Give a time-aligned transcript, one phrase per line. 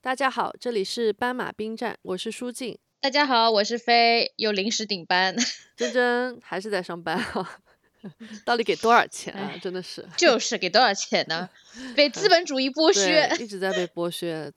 [0.00, 2.78] 大家好，这里是斑马兵站，我是舒静。
[3.00, 5.34] 大家好，我是飞，又临时顶班。
[5.76, 7.58] 真真还是在上班啊？
[8.46, 9.52] 到底给多少钱啊？
[9.60, 11.50] 真的是，就是给多少钱呢？
[11.96, 14.52] 被资本主义剥削，一直在被剥削，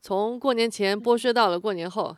[0.00, 2.16] 从过年前剥削到了过年后。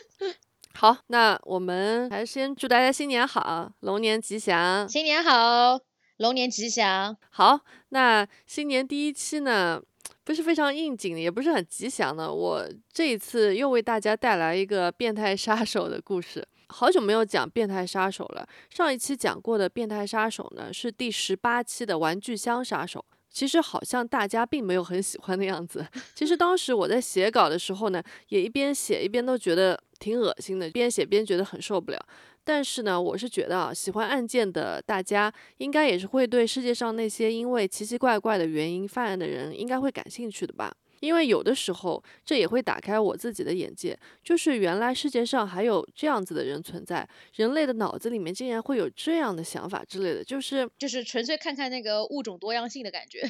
[0.74, 4.86] 好，那我们还是先祝大家新年好，龙年吉祥。
[4.86, 5.80] 新年好，
[6.18, 7.16] 龙年吉祥。
[7.30, 9.80] 好，那新年第一期呢，
[10.24, 12.32] 不是非常应景的，也不是很吉祥的。
[12.32, 16.46] 我这一次又为大家带来一个变态杀手的故事。
[16.68, 23.04] 好久没有讲变态杀手了，上一期讲过的变态杀手呢，是第十八期的玩具箱杀手。
[23.30, 25.84] 其实好像大家并没有很喜欢的样子。
[26.14, 31.98] 其实当时我在写稿的时候呢，也一边写一边都觉得挺恶心的，边写边觉得很受不了。
[32.44, 40.74] 但是呢，我是觉得啊，喜欢案件的大家应该也是会对世界上那些因为奇奇怪怪的原因犯案的人应该会感兴趣的吧。
[41.00, 53.20] 因为有的时候，这也会打开我自己的眼界，就是原来世界上还有这样子的人存在，人类的脑子里面竟然会有这样的想法之类的，就是就是纯粹看看那个物种多样性的感觉。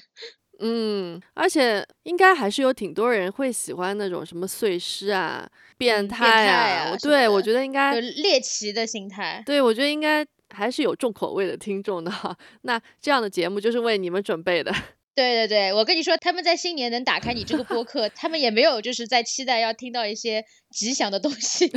[0.60, 9.42] 嗯，而且应该还是有挺多人会喜欢那种什么碎尸啊、变态啊，对我觉得应该猎奇的心态。
[9.44, 12.36] 对我觉得应该还是有重口味的听众的哈。
[12.62, 14.72] 那这样的节目就是为你们准备的。
[15.14, 21.70] 对对对，我跟你说，他们在新年能打开你这个播客，他们也没有就是在期待要听到一些吉祥的东西。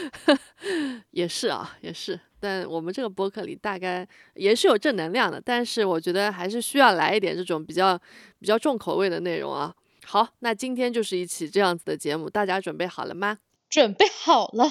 [1.10, 2.20] 也是啊，也是。
[2.38, 7.98] 但我们这个播客里大概也是有正能量的，但是我觉得还是需要来一点这种比较
[8.38, 9.74] 比较重口味的内容啊。
[10.04, 13.38] 好，那今天就是一期这样子的节目，大家准备好了吗？
[13.70, 14.70] 准备好了。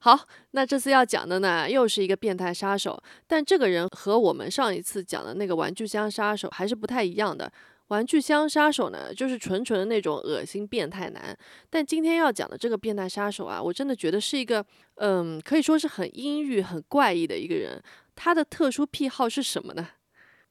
[0.00, 0.18] 好，
[0.52, 7.50] 那这次要讲的呢，又是一个变态杀手，但这个人和我们上一次讲的那个玩具箱杀手还是不太一样的。
[7.88, 11.36] 玩具箱杀手呢，就是纯纯的那种恶心变态男，
[11.70, 14.64] 但今天要讲的这个变态杀手啊，我真的觉得是一个，
[14.96, 17.82] 嗯，可以说是很阴郁、很怪异的一个人。
[18.14, 19.88] 他的特殊癖好是什么呢？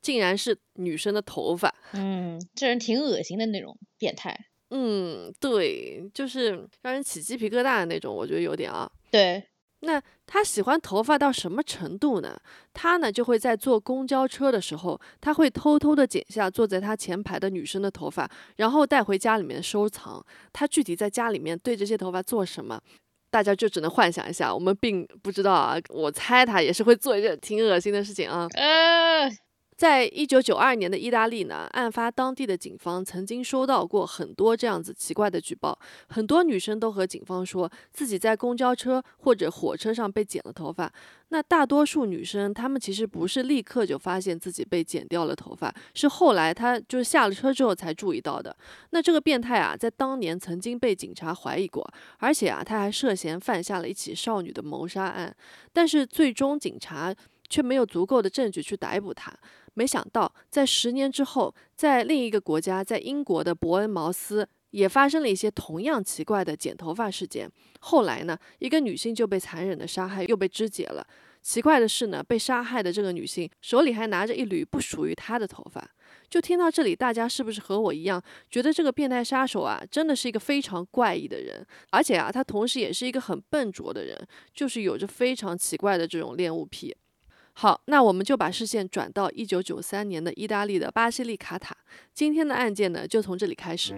[0.01, 1.73] 竟然是女生的头发。
[1.93, 4.47] 嗯，这人挺恶心的那种变态。
[4.69, 8.89] 嗯，对，就是让人起鸡皮疙瘩的那种，我觉得有点啊。
[9.09, 9.41] 对，
[9.79, 12.37] 那他喜欢头发到什么程度呢？
[12.73, 20.21] 他呢就会在坐公交车的时候，他会偷偷的剪下坐在他前排的女生的头发，然后带回家里面收藏。
[20.51, 22.81] 他具体在家里面对这些头发做什么，
[23.29, 25.77] 大家就只能幻想一下，我们并不知道啊。
[25.89, 28.47] 我猜他也是会做一件挺恶心的事情啊。
[28.55, 29.31] 呃。
[29.77, 35.77] 在一九九二年的意大利呢，案发当地的警方曾经收到过很多这样子奇怪的举报，
[36.09, 40.91] 很多女生都和警方说自己在公交车或者火车上被剪了头发。
[41.29, 48.55] 那大多数女生，她们其实不是立刻就发现自己被剪掉了头发，是后来她就是下了车之后才注意到的。
[48.89, 55.35] 那这个变态啊，在当年曾经被警察怀疑过，而且啊，他还涉嫌犯下了一起少女的谋杀案，
[55.71, 57.13] 但是最终警察
[57.49, 59.33] 却没有足够的证据去逮捕他。
[59.73, 67.49] 没想到，在十年之后，在另一个国家，在英国的伯恩茅斯，也发生了一些同样奇怪的剪头发事件。
[67.79, 71.05] 后来呢，一个女性就被残忍的杀害，又被肢解了。
[71.43, 75.87] 奇怪的是呢，被杀害的这个女性手里还拿着一缕不属于她的头发。
[76.27, 81.65] 就听到这里，大家是不是和我一样，觉得这个变态杀手啊，真的是一个非常怪异的人？
[81.91, 86.93] 而且啊，他同时也是一个很笨拙的人，就是有着非常奇怪的这种恋物癖。
[87.59, 91.75] 好，那我们就把视线转到一九九三年的意大利的巴西利卡塔。
[92.13, 93.95] 今天的案件呢，就从这里开始。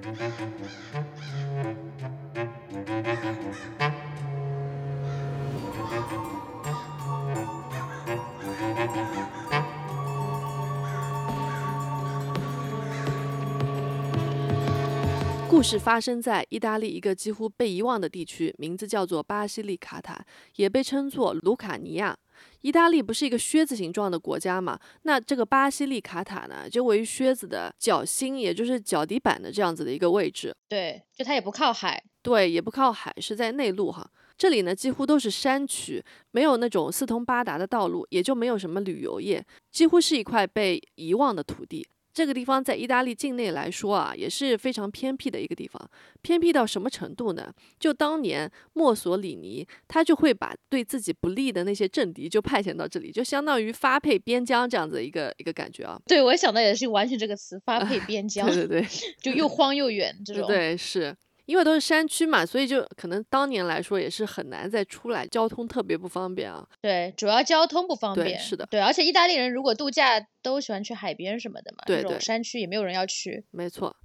[15.49, 20.17] 故事发生在意大利一个几乎被遗忘的地区，名字叫做巴西利卡塔，
[20.55, 22.17] 也被称作卢卡尼亚。
[22.61, 24.79] 意大利不是一个靴子形状的国家嘛？
[25.03, 30.55] 那这个巴西利卡塔呢，就位于靴子的脚心，也就是脚底板的这样子的一个位置。
[30.67, 34.09] 对，就它也不靠海，对，也不靠海，是在内陆哈。
[34.37, 41.85] 这里呢，几乎都是山区，没有那种四通八达的道路，也就没有什么旅游业，几乎是一块被遗忘的土地。
[42.11, 45.89] 这个地方在意大利境内来说啊，也是非常偏僻的一个地方。
[46.21, 47.53] 偏僻到什么程度呢？
[47.79, 55.99] 就当年墨索里尼，他就会把对自己不利的那些政敌就派遣到这里，就相当于发配边疆这样子一个一个感觉啊。
[56.05, 58.45] 对，我想到也是完全这个词，发配边疆。
[58.47, 58.87] 对对对，
[59.21, 60.47] 就又荒又远这种。
[60.47, 61.15] 对，是。
[61.49, 66.63] 因为都是山区嘛，所以就可能当年来说也是很难再出来，交通特别不方便啊。
[66.79, 68.27] 对，主要交通不方便。
[68.27, 68.67] 对，是的。
[68.69, 72.19] 对，而且意大利人如果度假都喜欢去海边什么的嘛，对对。
[72.19, 73.43] 山区也没有人要去。
[73.49, 73.95] 没错。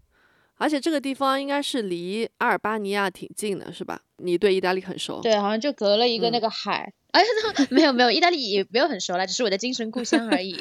[0.56, 4.00] 而且这个地方应该是离阿尔巴尼亚挺近的，是吧？
[4.16, 5.20] 你对意大利很熟？
[5.20, 6.94] 对，好像就隔了一个那嗯个海。
[7.14, 7.22] 哎，
[7.70, 10.56] 没有没有，意大利也没有很熟啦，只是我的精神故乡而已。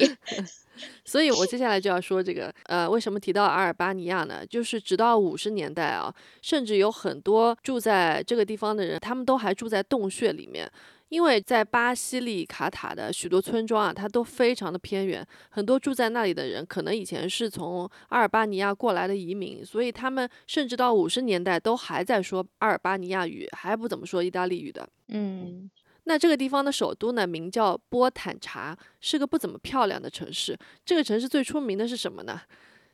[1.04, 4.46] 所以我接下来就要说这个，呃，为什么提到阿尔巴尼亚呢？
[4.46, 10.70] 就是直到五十年代啊，甚至有很多住在这个地方的人，他们都还住在洞穴里面。
[11.10, 24.88] 因为在巴西利卡塔的许多村庄啊，它都非常的偏远，很多住在那里的人可能以前是从阿尔巴尼亚过来的移民，所以他们甚至到五十年代都还在说阿尔巴尼亚语，还不怎么说意大利语的。
[25.08, 25.70] 嗯，
[26.04, 30.58] 那这个地方的首都呢，名叫波坦查，是个不怎么漂亮的城市。
[30.84, 32.40] 这个城市最出名的是什么呢？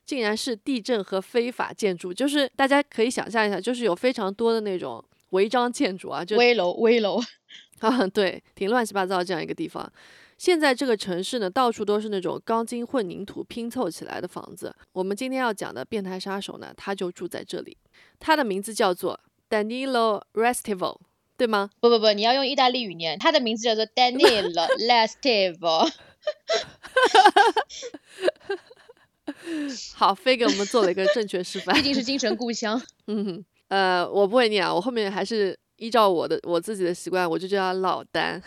[0.07, 7.21] 竟然是地震和非法建筑，就是大家可以想象一下，就是有非常多的那种违章建筑啊，就危楼危楼。
[7.81, 9.91] 啊，对，挺乱七八糟这样一个地方。
[10.37, 14.75] 现在这个城市呢，到处都是那种钢筋混凝土拼凑起来的房子。
[14.93, 17.77] 我们今天要讲的变态杀手呢，他就住在这里，
[18.19, 19.19] 他的名字叫做
[19.49, 20.99] Danilo Restivo，
[21.41, 21.71] 对吗？
[21.81, 25.89] 不不不，你要用意大利语念，他的名字叫做 Danilo Lestivo。
[29.97, 31.81] 好，飞给我们做了一个正确示范毕。
[31.81, 32.79] 竟是精神故乡。
[33.09, 38.43] 嗯哼，呃，我不会念啊，我后面还是依照我的我自己的习惯，我就叫他老丹。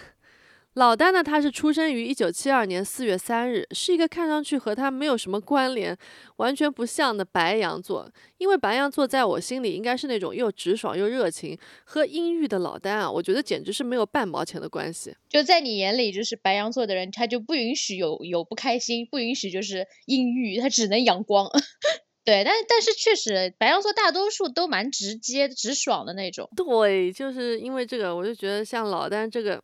[0.75, 5.95] 老丹呢，他是出生于一九七二年四月三日，是一个看上去和他没有什么关联、
[6.37, 8.09] 完全不像的白羊座。
[8.39, 15.15] 因为白羊座在我心里应该是那种又直爽又热情，和阴郁的老丹啊，我觉得简直是没有半毛钱的关系。
[15.29, 21.47] 就在你眼里，就是白羊座的人，他就不允许有有不开心，不允许就是阴郁，他只能阳光。
[22.25, 26.49] 对，但但是确实，白羊座大多数都蛮直接、直爽的那种。
[26.55, 29.61] 对，就是因为这个，我就觉得像老丹这个，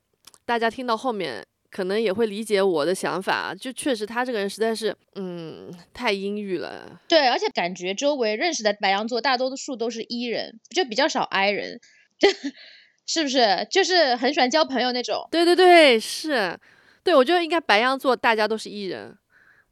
[0.50, 3.54] 大家听到后面可能也会理解我的想法。
[3.54, 7.00] 就确实他这个人实在是，嗯，太阴郁了。
[7.08, 11.80] 对，而且感觉周围认识的白羊座大多数都是 E 人，就比较少 I 人，
[13.06, 13.68] 是不是？
[13.70, 15.28] 就是很喜欢交朋友那种。
[15.30, 16.60] 对对对，是，
[17.04, 19.16] 对我觉得应该白羊座大家都是 E 人。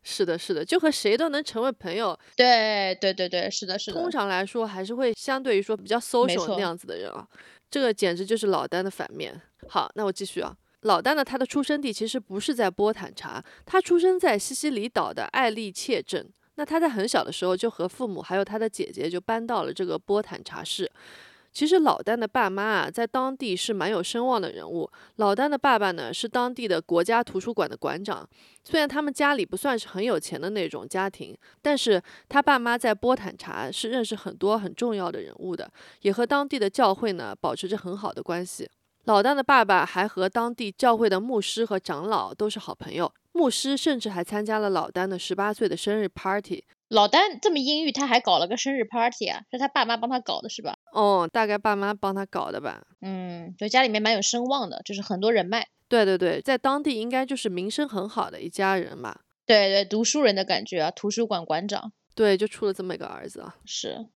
[0.04, 2.18] 是的，是的，就和谁都能成为朋友。
[2.36, 4.00] 对对对对，是的，是的。
[4.00, 7.28] 通常来说，还是会相对于说比较 social 那样子的人啊。
[7.70, 9.42] 这个简直就是老单的反面。
[9.68, 10.56] 好，那我继续啊。
[10.88, 16.28] 老丹呢，他的出生地其实不是在波坦查，他出生在西西里岛的艾利切镇。
[16.56, 20.92] 那他在很小的时候就和父母还有他的姐姐就搬到了这个波坦查市。
[21.54, 24.90] 其实老丹的爸妈啊，在当地是蛮有声望的人物。
[25.16, 28.28] 老丹的爸爸呢，是当地的国家图书馆的馆长。
[28.64, 38.70] 虽然他们家里不算是很有钱的那种家庭，但是他爸妈在波坦查是认识很多很重要的人物的，也和当地的教会呢保持着很好的关系。
[39.08, 46.66] 老丹的爸爸还和当地教会的牧师和长老都是好朋友，牧师甚至还参加了老丹的十八岁的生日 party。
[46.90, 49.40] 老丹这么阴郁，他还搞了个生日 party 啊？
[49.50, 50.78] 是他爸妈帮他搞的，是吧？
[50.92, 52.84] 哦，大概爸妈帮他搞的吧。
[53.00, 55.70] 嗯，就家里面蛮有声望的，就是很多人脉。
[55.88, 59.22] 对对对，在当地应该就是名声很好的一家人吧。
[59.46, 63.56] 对对，读书人的感觉啊，图书馆馆长对，就出了这么一个儿子啊。
[63.64, 64.10] 是。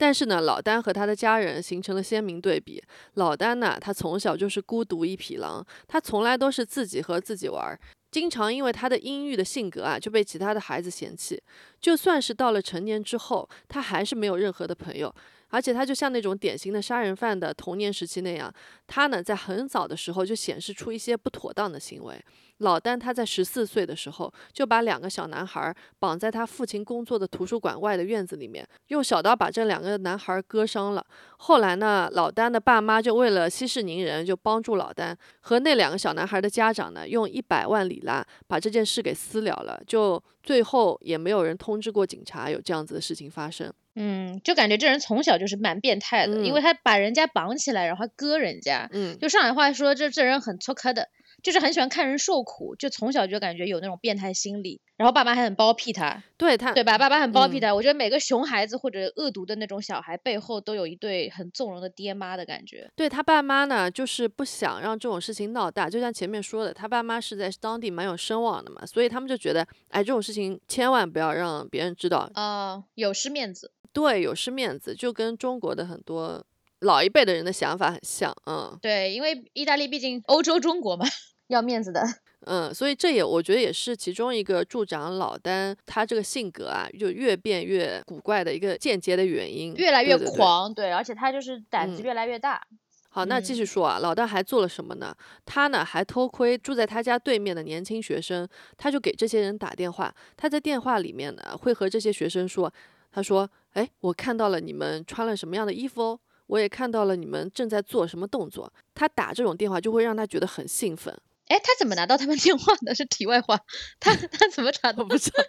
[0.00, 2.82] 但是呢，老丹和他的家人形成了鲜明对比。
[3.16, 7.78] 老丹呢，他从小就是孤独一匹狼，他从来都是自己和自己玩，
[8.10, 11.38] 经常因为他的阴郁的性格啊，就被其他的孩子嫌弃。
[11.78, 15.14] 就算是到了成年之后，他还是没有任何的朋友。
[15.50, 18.52] 而且他就像那种典型的杀人犯的童年时期那样，
[18.86, 22.24] 他呢在很早的时候就显示出一些不妥当的行为。
[22.58, 31.04] 老丹他在十四岁的时候就把两个小男孩绑在他父亲工作的图书馆外的院子里面，用小刀把这两个男孩割伤了。
[31.38, 39.80] 后来呢，老丹的爸妈就为了息事宁人，就帮助老丹和那两个小男孩的家长呢，用一百万里拉把这件事给私了了。
[39.86, 43.72] 就最后也没有人通知过警察有这样子的事情发生。
[43.94, 48.88] 嗯，就感觉这人从小就是蛮变态的，因为嗯他把人家绑起来，然后还割人家。
[48.92, 51.08] 嗯，就上海话说，这这人很粗刻的，
[51.42, 54.80] 就是很喜欢看人受苦，就从小就感觉有那种变态心理。
[54.96, 56.98] 然后爸妈还很包庇他，对他对吧？
[56.98, 57.74] 爸爸很包庇嗯他。
[57.74, 62.90] 我觉得每个熊孩子或者恶毒的那种小孩背后都有一对很纵容的爹妈的感觉。
[62.94, 65.88] 对他爸妈呢，就是不想让这种事情闹大。
[65.88, 73.72] 就像前面说的，他爸妈是在当地蛮有声望的嘛，所以他们就觉得，哎，这种事情千万不要让别人知道，啊、有失面子。
[73.92, 76.44] 对，有失面子，就跟中国的很多
[76.80, 81.04] 老一辈的人的想法很像，嗯对，因为意大利毕竟欧洲中国嘛，
[81.48, 82.02] 要面子的。
[82.46, 92.62] 嗯，所以这也我觉得也是其中一个助长老丹他这个性格啊，就越变越古怪的一个间接的原因，越来越对对对狂，对，而且他就是胆子嗯越来越大。
[93.10, 95.14] 好，那继嗯续说啊，老大还做了什么呢？
[95.44, 100.14] 他呢还偷窥住在他家对面的年轻学生，他就给这些人打电话。
[100.36, 102.72] 他在电话里面呢会和这些学生说，
[103.12, 108.72] 他说哎，我看到了你们穿了什么样的衣服哦，我也看到了你们正在做什么动作。
[108.94, 111.16] 他打这种电话就会让他觉得很兴奋。
[111.46, 112.94] 哎，他怎么拿到他们电话的？
[112.94, 113.58] 是题外话，
[113.98, 114.92] 他 他怎么查？
[114.92, 115.42] 都不知道，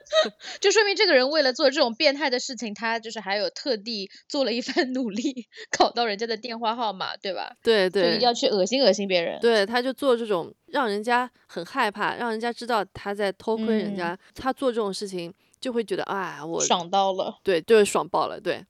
[0.59, 5.47] 就说明这个人为了做这种变态的事情，他就是还有特地做了一番努力，
[5.77, 7.55] 搞到人家的电话号码，对吧？
[7.61, 9.39] 对对，要去恶心恶心别人。
[9.41, 14.17] 对，他就做这种让人家很害怕，让人家知道他在偷窥人家。
[14.33, 15.31] 他做这种事情
[15.61, 17.37] 就会觉得，啊，我爽到了。
[17.43, 18.41] 对，就是爽爆了。
[18.41, 18.65] 对。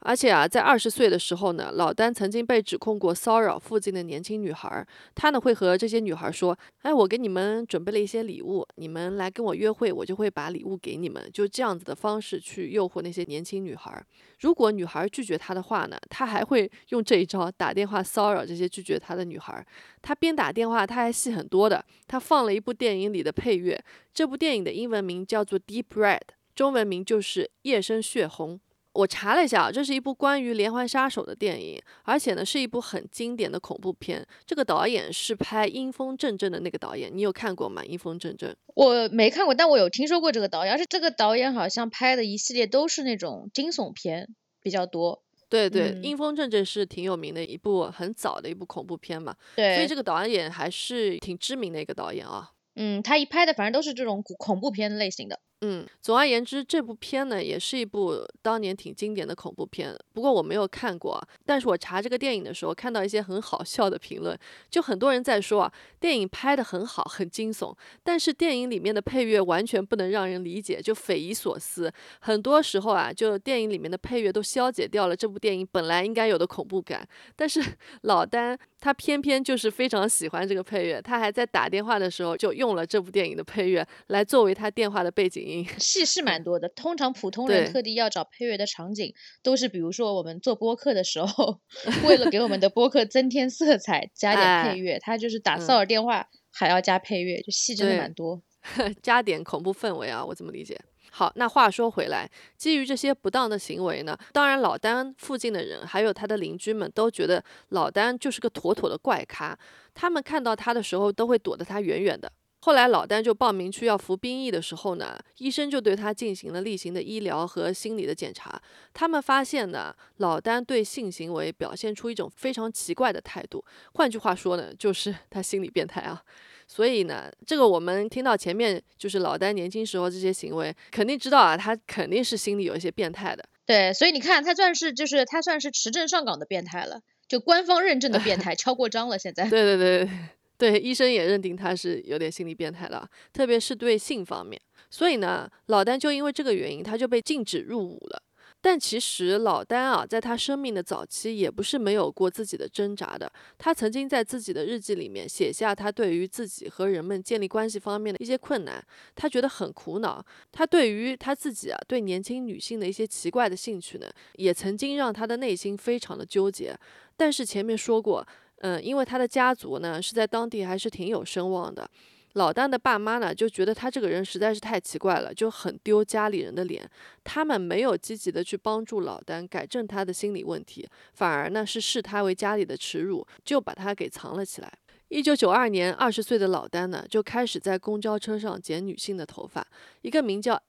[0.00, 4.86] 而且啊，在二十岁的时候呢，老丹曾经被指控过骚扰附近的年轻女孩。
[5.16, 14.00] 他呢会和这些女孩说：“哎，我给你们准备了一些礼物，你们来跟我约会，我就会把礼物给你们。”就这样子的方式去诱惑那些年轻女孩。
[14.40, 19.66] 如果女孩拒绝他的话呢，他还会用这一招打电话骚扰这些拒绝他的女孩。
[20.02, 21.84] 他边打电话，他还戏很多的。
[22.06, 23.82] 他放了一部电影里的配乐，
[24.14, 26.18] 这部电影的英文名叫做《Deep Red》，
[26.56, 28.54] 中文名就是《夜深血红》。
[28.94, 34.26] 我查了一下，这是一部关于连环杀手的电影，而且呢是一部很经典的恐怖片。
[34.46, 37.82] 这个导演是拍《阴风阵阵》的那个导演，你有看过吗？
[37.84, 40.72] 《阴风阵阵》我没看过，但我有听说过这个导演。
[40.72, 45.22] 而且这个导演好像拍的一系列都是那种惊悚片比较多。
[45.50, 49.36] 对对，《阴风阵阵》是挺有名的一部很早的一部恐怖片嘛。
[49.54, 52.52] 对，所以这个导演还是挺知名的一个导演啊。
[52.76, 55.38] 嗯，他一拍的反正都是这种恐怖片类型的。
[55.68, 59.92] 嗯，总而言之，这部片呢也是一部当年挺经典的恐怖片。
[60.12, 64.38] 不过我没有看过，但是我查这个电影的时候，看到一些很好笑的评论，
[64.70, 71.92] 就很多人在说啊，电影拍得很好，很惊悚，但是电影里面的配乐完全不能让人理解，就匪夷所思。
[72.20, 77.04] 很多时候啊，就电影里面的配乐都消解掉了这部电影本来应该有的恐怖感。
[77.34, 77.60] 但是
[78.02, 85.55] 老丹他偏偏就是非常喜欢这个配乐，他还在打电话的时候就用了这部电影的配乐来作为他电话的背景音。
[85.78, 91.60] 戏是蛮多的，通常普通人特地要找配乐的场景，都是比如说我们做播客的时候，
[92.06, 94.98] 为了给我们的播客增添色彩，加点配乐。
[94.98, 98.42] 他就是打骚扰电话还要加配乐，就戏真的蛮多，
[99.02, 100.78] 加点恐怖氛围啊，我怎么理解。
[101.10, 109.58] 好，那话说回来，基于这些不当的行为呢，当然老丹附近的人还有他的邻居们都觉得老丹就是个妥妥的怪咖，
[109.94, 112.30] 他们看到他的时候都会躲得他远远的。
[112.66, 118.60] 后来老丹就报名去要服兵役的时候呢，医生就对他进行了例行的医疗和心理的检查。
[118.92, 123.64] 他们发现呢，老丹对性行为表现出一种非常奇怪的态度。
[123.92, 126.20] 换句话说呢，就是 他心理变态啊。
[126.66, 133.44] 所以呢，这个我们听到前面就是老丹年轻时候这些行为，肯定知道啊，他肯定是心里有一些变态的。
[133.64, 139.16] 对，所以你看，他算是就是他算是持证上岗的变态了，就官方认证的变态，敲过章了。
[139.20, 139.48] 现在。
[139.48, 140.10] 对 对对。
[140.58, 144.60] 对，医生也认定他是有点心理变态了，特别是对性方面。
[144.88, 148.22] 所以呢，老丹就因为这个原因，他就被禁止入伍了。
[148.62, 153.30] 但其实老丹啊，在他生命的早期，也不是没有过自己的挣扎的。
[153.58, 158.82] 他曾经在自己的日记里面写下他对于自己和人们建立关系方面的一些困难，
[159.14, 160.24] 他觉得很苦恼。
[160.50, 166.74] 他对于他自己啊，对年轻女性的一些奇怪的兴趣呢，也曾经让他的内心非常的纠结。
[167.16, 168.26] 但是前面说过。
[168.58, 171.88] 嗯，因为他的家族呢是在当地还是挺有声望的，
[172.32, 176.88] 老丹的爸妈呢就觉得他这个人实在是太奇怪了，就很丢家里人的脸。
[177.24, 184.72] 他们没有积极的去帮助老丹改正他的心理问题，反而呢是视他为家里的耻辱，就把他给藏了起来。
[185.08, 189.66] 一九九二年，二十岁的老丹呢就开始在公交车上剪女性的头发。
[190.02, 190.60] 一个名叫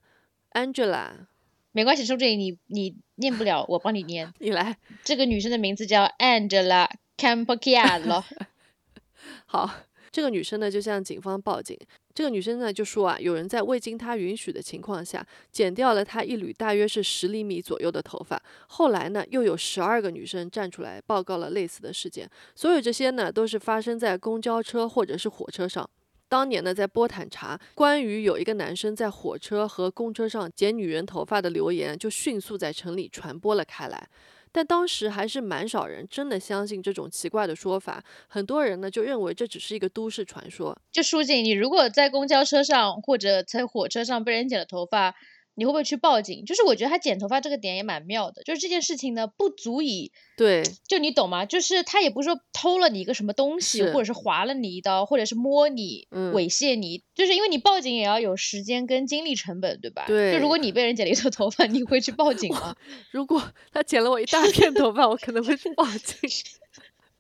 [0.52, 1.10] Angela，
[1.72, 4.32] 没关系，说这里你你念不了，我帮你念。
[4.40, 6.88] 你来，这个女生的名字叫 Angela。
[7.18, 8.24] Campokia 了，
[9.48, 9.70] 好，
[10.12, 11.78] 这个女生呢就向警方报警。
[12.14, 18.42] 这个女生呢就说啊，有人在未经她允许的情况下剪掉了她一缕大约是十厘米左右的头发。
[18.68, 22.30] 后来呢，又有十二个女生站出来报告了类似的事件。
[22.56, 25.88] 所有这些呢都是发生在公交车或者是火车上。
[26.30, 34.08] 当年呢，在波坦查关于有一个男生在火车和公车上剪女人头发的留言，就迅速在城里传播了开来。
[34.58, 40.76] 但当时还是蛮少人真的相信这种奇怪的说法，很多人呢就认为这只是一个都市传说。
[40.92, 45.14] 就书记，你如果在公交车上或者在火车上被人剪了头发。
[45.58, 46.46] 你会不会去报警？
[46.46, 51.48] 就是我觉得他剪头发这个点也蛮妙的，就是这件事情呢不足以对，就你懂吗？
[51.48, 60.06] 就是他也不是说偷了你一个什么东西，或者是划了你一刀，或者是摸你、猥亵你，就是因为你报警也要有时间跟精力成本，对吧？
[60.06, 60.34] 对。
[60.34, 62.76] 就如果你被人剪了一撮头发，你会去报警吗？
[63.12, 66.30] 如果他剪了我一大片头发，我可能会去报警。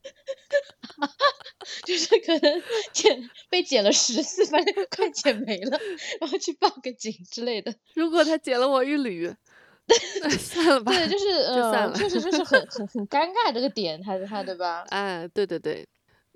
[1.86, 2.62] 就是可能
[2.94, 5.80] 剪被剪了十次，发现快剪没了，
[6.20, 7.74] 然后去报个警之类的。
[7.96, 9.34] 如果他剪了我一缕，
[10.40, 14.84] 算了吧，对，就是呃，就算了确实就是很很很尴尬这个点，他他对吧？
[14.90, 15.88] 哎，对对对。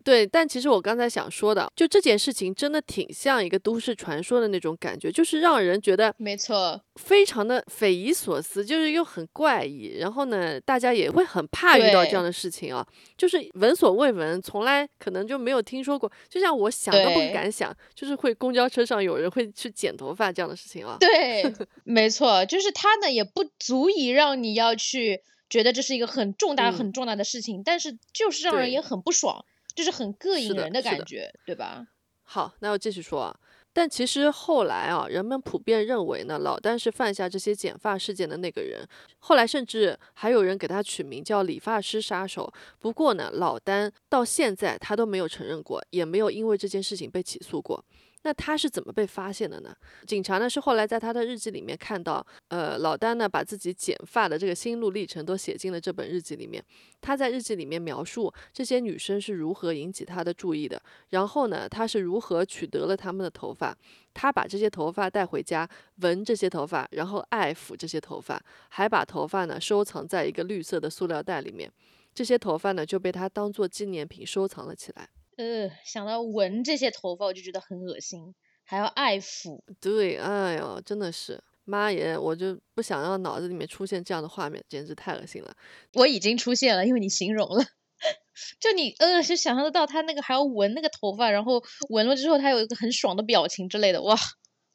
[0.03, 9.97] 对，但其实我刚才想说的，就这件事情真的挺像一个都市传说的那种感觉，就是让人觉得没错，非常的匪夷所思，就是又很怪异。
[9.99, 12.85] 然后呢，大家也会很怕遇到这样的事情啊，
[13.17, 16.11] 就是闻所未闻，从来可能就没有听说过。
[16.29, 20.97] 就像我想都不敢想，就是会公交车上有人会去剪头发这样的事情啊。
[20.99, 21.43] 对，
[21.83, 29.43] 没错，就是他呢也不足以让你要去觉得这是一个很重大嗯很重大的事情，但是就是让人也很不爽，
[29.75, 31.87] 就是很膈应人的感觉，对吧？
[32.23, 33.39] 好，那我继续说啊。
[33.73, 38.85] 但其实后来啊，人们普遍认为呢，老丹是犯下这些剪发事件的那个人。
[39.19, 42.51] 后来甚至还有人给他取名叫“理发师杀手”。
[42.79, 47.81] 不过呢，老丹到现在他都没有承认过，也没有因为这件事情被起诉过。
[48.23, 49.75] 那他是怎么被发现的呢？
[50.05, 56.63] 警察呢是后来在他的日记里面看到，呃，老丹呢把自己剪发的这个心路历程都写进了这本日记里面。
[57.01, 63.75] 他在日记里面描述这些女生是如何引起他的注意的，然后呢，他是如何取得了他们的头发。
[64.13, 65.67] 他把这些头发带回家，
[66.01, 71.71] 闻这些头发，然后爱抚这些头发，还把头发呢收藏在一个绿色的塑料袋里面。
[72.13, 75.09] 这些头发呢就被他当做纪念品收藏了起来。
[75.41, 85.51] 呃，想到闻这些头发，我就觉得很恶心，还要爱抚，对，哎呦，真的是妈耶，我就不想让脑子里面出现这样的画面，简直太恶心了。
[85.93, 87.65] 我已经出现了，因为你形容了。
[88.59, 94.15] 就你呃，是想象得到他那个还要闻那个头发，然后闻了之后他有一个很爽的表情之类的，哇，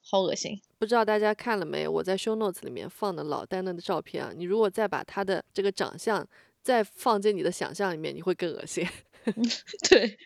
[0.02, 0.61] 好恶心。
[0.78, 1.87] 不知道大家看了没？
[1.87, 6.26] 我在 show notes 里面放的老丹的照片啊，你如果再把他的这个长相
[6.66, 8.85] 再放进你的想象里面，你会更恶心。
[9.88, 10.18] 对，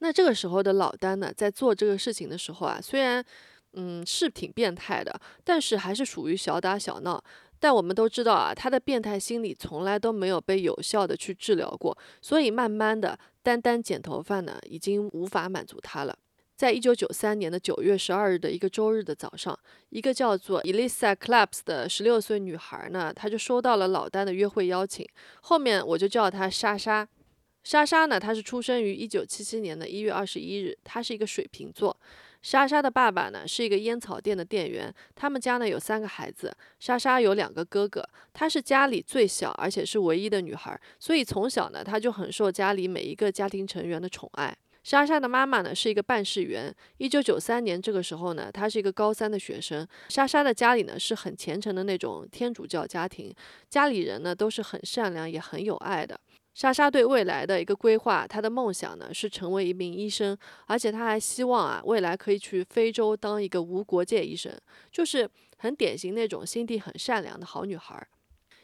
[0.00, 3.24] 那这个时候的老丹呢，在做这个事情的时候啊，虽然
[3.74, 7.22] 嗯是挺变态的，但是还是属于小打小闹。
[7.60, 16.18] 但我们都知道啊，他的变态心理从来都没有被有效的去治疗过，所以慢慢的，单单剪头发呢，已经无法满足他了。
[16.58, 19.56] 在一九九三年的九月十二日的一个周日的早上，
[19.90, 25.06] 一个叫做 Elisa Claps 的十六岁女孩呢，她就收到了老丹的约会邀请，
[25.42, 27.08] 后面我就叫她莎莎。
[27.62, 31.96] 莎莎呢，她是出生于一九七七年的一月二十一日，她是一个水瓶座。
[32.42, 44.56] 莎莎的爸爸呢是一个烟草店的店员，他们家呢有三个孩子，莎莎有两个哥哥，她是家里最小而且是唯一的女孩，所以从小呢她就很受家里每一个家庭成员的宠爱。
[44.88, 49.86] 莎莎的妈妈呢是一个办事员，一九九三年这个时候呢，她是一个高三的学生。
[50.08, 53.30] 莎莎的家里呢是很虔诚的那种天主教家庭，
[53.68, 56.18] 家里人呢都是很善良也很有爱的。
[56.54, 60.34] 莎莎对未来的一个规划，她的梦想呢是成为一名医生，
[60.68, 64.50] 而且她还希望啊未来可以去非洲当一个无国界医生，
[64.90, 68.08] 就是很典型那种心地很善良的好女孩。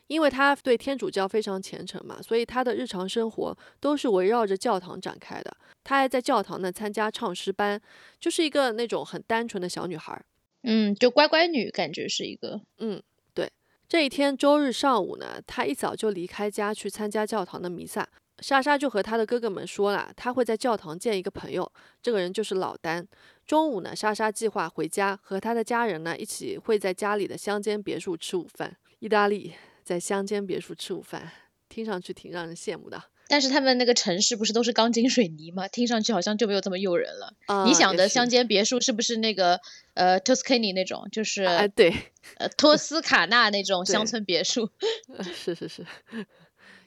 [0.07, 5.57] 因为他对天主教非常虔诚嘛，所以他的日常生活都是围绕着教堂展开的。
[5.83, 7.81] 他还在教堂呢参加唱诗班，
[8.21, 10.25] 就是一个那种很单纯的小女孩儿。
[10.63, 13.03] 嗯，就乖乖女，感觉是一个，嗯，
[13.35, 13.51] 对。
[13.87, 18.09] 这一天周日上午呢，他一早就离开家去参加教堂的弥撒。
[18.41, 21.71] 莎莎就和他的哥哥们说了，他会在教堂见一个朋友，
[22.03, 23.07] 这个人就是老丹。
[23.47, 28.77] 中午呢，莎莎计划回家和他的家人呢一起会在家里的乡间别墅吃午饭。
[28.99, 29.53] 意大利
[29.85, 31.31] 在乡间别墅吃午饭，
[31.69, 33.03] 听上去挺让人羡慕的。
[33.27, 35.67] 但是他们那个城市不是都是钢筋水泥吗？
[35.69, 37.35] 听上去好像就没有这么诱人了。
[37.47, 39.59] 啊你想的乡间别墅是不是那个
[39.95, 41.91] 呃 Tuscany 那种，就是、哎，对，
[42.37, 44.69] 呃托斯卡纳那种乡村别墅？
[45.17, 45.87] 呃是是是，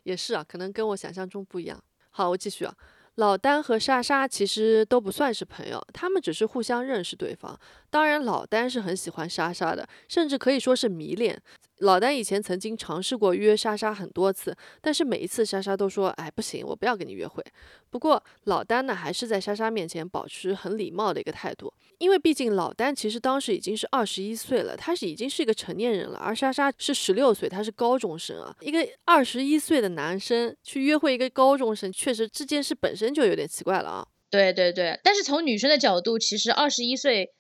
[0.04, 1.84] 也是啊，可能跟我想象中不一样。
[2.12, 2.76] 好，我继续啊。
[3.16, 7.60] 老丹和莎莎其实都不算是朋友，他们只是互相认识对方。
[7.90, 11.42] 当然，老丹是很喜欢莎莎的，甚至可以说是迷恋。
[11.80, 17.44] 老丹以前曾经尝试过约莎莎很多次，但是每一次莎莎都说：“哎，不行，我不要跟你约会。”
[17.92, 28.56] 不过老丹呢，还是在莎莎面前保持很礼貌的一个态度，因为毕竟老丹其实当时已经是二十一岁了，他是已经是一个成年人了，而莎莎是十六岁，他是高中生啊。
[28.62, 34.08] 一个二十一岁的男生去约会一个高中生，确实这件事本身就有点奇怪了啊。
[34.32, 37.32] 对对对，但是从女生的角度，其实二十一岁，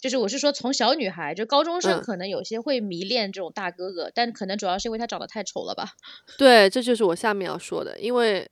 [0.00, 5.88] 就是我是说从小女孩，就高中生，嗯可能有些会迷恋这种大哥哥，但可能主要是因为他长得太丑了吧？
[6.38, 8.48] 对，这就是我下面要说的，因为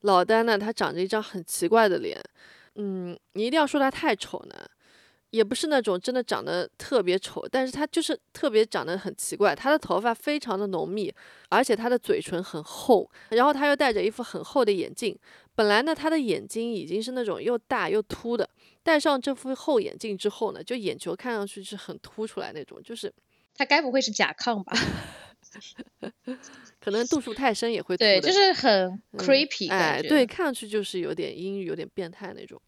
[0.00, 2.18] 老丹呢，他长着一张很奇怪的脸，
[2.76, 4.54] 嗯，你一定要说他太丑呢，
[5.30, 11.12] 也不是那种真的长得特别丑，但是他就是特别长得很奇怪，他的头发非常的浓密，
[11.50, 15.18] 而且他的嘴唇很厚，然后他又戴着一副很厚的眼镜，
[15.54, 18.48] 本来呢，他的眼睛已经是那种又大又凸的，
[18.86, 23.12] 戴上这副厚眼镜之后呢，就眼球看上去是很凸出来那种，就是
[23.56, 24.72] 他该不会是甲亢吧？
[26.80, 28.70] 可能度数太深也会吐对，就是很
[29.10, 32.60] 嗯 creepy 哎，对，看上去就是有点阴郁、有点变态那种。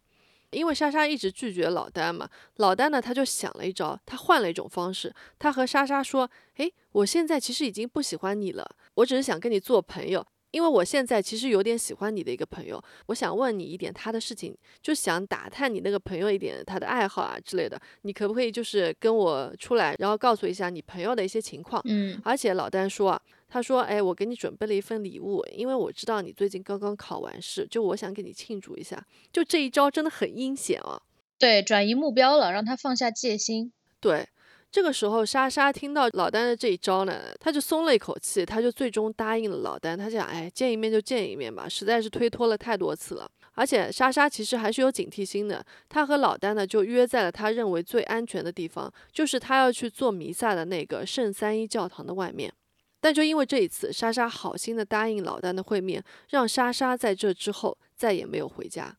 [0.51, 21.81] 因为莎莎一直拒绝老丹嘛，老丹呢他就想了一招，他换了一种方式，他和莎莎说：“诶，我现在其实已经不喜欢你了，我只是想跟你做朋友。”因为我现在其实有点喜欢你的一个朋友，我想问你一点他的事情，就想打探你那个朋友一点他的爱好啊之类的，你可不可以就是跟我出来，然后告诉一下你朋友的一些情况？
[21.85, 29.03] 嗯，而且老丹说啊，他说，哎，我给你准备了一份礼物，因为我知道你最近刚刚考完试，就我想给你庆祝一下。
[29.31, 31.01] 就这一招真的很阴险啊。
[31.37, 33.71] 对，转移目标了，让他放下戒心。
[34.01, 34.27] 对，
[34.71, 39.97] 这个时候莎莎听到老丹的这一招呢，她就松了一口气，她就最终答应了老丹。
[39.97, 43.29] 她想，哎，见一面就见一面吧，实在是推脱了太多次了。
[43.55, 52.53] 而且莎莎其实还是有警惕心的，她和老丹呢就约在了她认为最安全的地方，就是她要去做弥撒的那个圣三一教堂的外面。
[53.01, 58.95] 但就因为这一次，莎莎好心的答应老丹的会面，让莎莎在这之后再也没有回家。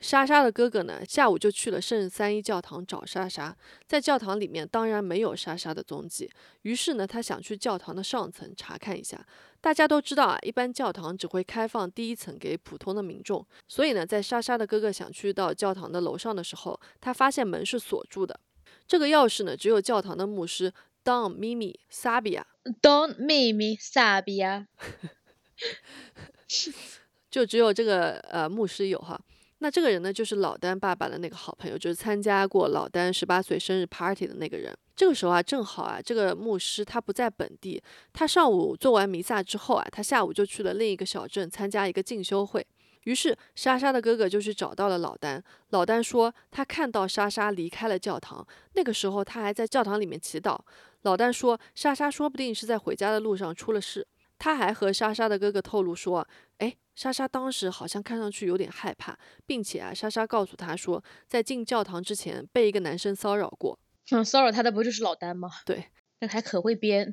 [0.00, 3.56] 莎莎的哥哥呢，下午就去了圣三一教堂找莎莎，
[3.86, 6.30] 在教堂里面当然没有莎莎的踪迹。
[6.62, 9.26] 于是呢，他想去教堂的上层查看一下。
[9.60, 18.38] 大家都知道啊，一般教堂只会开放第一层给普通的民众，所以呢，在莎莎的哥哥想去到教堂的楼上的时候，他发现门是锁住的。
[18.86, 22.44] 这个钥匙呢，只有教堂的牧师 Don Mimi Sabia
[22.80, 24.68] Don 妹妹萨比亚，
[27.28, 29.20] 就只有这个呃牧师有哈。
[29.60, 34.76] 那这个人呢，就是老丹爸爸的那个好朋友，就是参加过老丹十八岁生日 party 的那个人。
[34.94, 42.64] 这个时候啊，正好啊，这个牧师他不在本地，他上午做完弥撒之后啊，他下午就去了另一个小镇参加一个进修会。
[43.04, 50.58] 于是莎莎的哥哥就去找到了老丹，老丹说他看到莎莎离开了教堂，那个时候他还在教堂里面祈祷。
[51.02, 54.06] 老丹说莎莎说不定是在回家的路上出了事。
[54.38, 56.26] 他还和莎莎的哥哥透露说，
[56.58, 63.78] 哎，莎莎当时好像看上去有点害怕，并且啊，莎莎告诉他说，在进教堂之前被一个男生骚扰过。
[64.10, 65.50] 嗯，骚扰他的不就是老丹吗？
[65.66, 65.86] 对，
[66.20, 67.12] 那还可会编。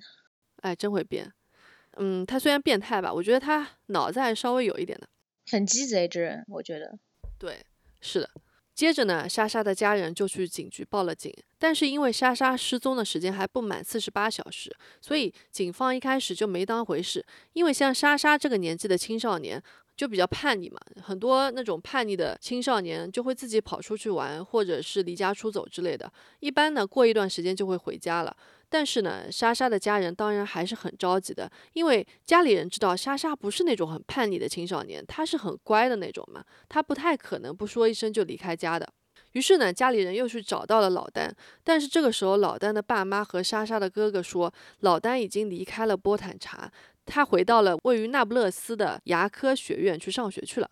[0.61, 1.31] 哎，真会编。
[1.97, 5.07] 嗯，他虽然变态吧，我觉得他脑子还稍微有一点的。
[5.51, 6.97] 很鸡贼之人，我觉得。
[7.38, 7.65] 对，
[8.01, 8.29] 是的。
[8.75, 17.25] 接着呢，莎莎的家人就去警局报了警，但是因为莎莎失踪的时间还不满四十八小时，所以警方一开始就没当回事。
[17.53, 19.63] 因为像莎莎这个年纪的青少年
[19.95, 26.11] 就比较叛逆嘛，很多那种叛逆的青少年就会自己跑出去玩，或者是离家出走之类的。
[26.41, 28.35] 一般呢，过一段时间就会回家了。
[28.69, 38.88] 但是呢，莎莎的家人当然还是很着急的，因为家里人知道莎莎不是那种很叛逆的青少年，她是很乖的那种嘛，她不太可能不说一声就离开家的。
[39.34, 46.71] 于是呢，家里人又去找到了老丹，但是这个时候，老丹的爸妈和莎莎的哥哥说，老丹已经离开了波坦查，
[47.06, 50.69] 他回到了位于那不勒斯的牙科学院去上学去了。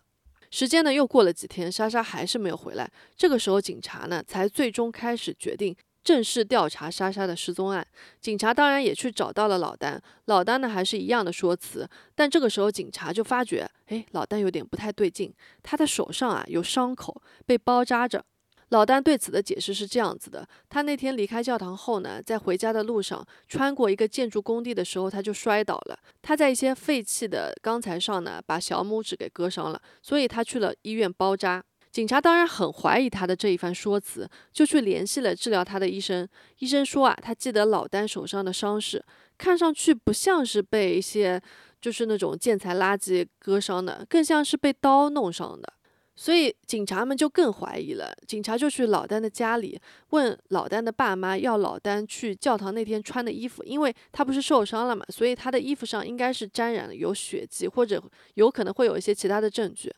[0.50, 2.90] 时间呢又过了几天，莎莎还是没有回来。
[3.16, 5.76] 这个时候，警察呢才最终开始决定。
[6.04, 7.84] 正式调查莎莎的失踪案，
[8.20, 10.00] 警察当然也去找到了老丹。
[10.26, 18.22] 老丹呢还是一样的说辞，但这个时候警察就发觉，哎，老丹有点不太对劲，他的手上啊有伤口，被包扎着。
[18.70, 25.98] 老丹对此的解释是这样子的：他那天离开教堂后呢，在回家的路上穿过一个建筑工地的时候，他就摔倒了。
[26.22, 31.62] 他在一些废弃的钢材上呢，把小拇指给割伤了，所以他去了医院包扎。
[31.94, 36.28] 警察当然很怀疑他的这一番说辞，就去联系了治疗他的医生。
[36.58, 39.00] 医生说啊，他记得老丹手上的伤势，
[39.38, 41.40] 看上去不像是被一些
[41.80, 45.72] 就是那种建材垃圾割伤的，更像是被刀弄伤的。
[46.16, 48.12] 所以警察们就更怀疑了。
[48.26, 49.80] 警察就去老丹的家里，
[50.10, 58.02] 问老丹的爸妈要老丹去教堂那天穿的衣服，因为他不是受伤了嘛，所以他的衣服上应该是沾染了有血迹，或者
[58.34, 59.94] 有可能会有一些其他的证据。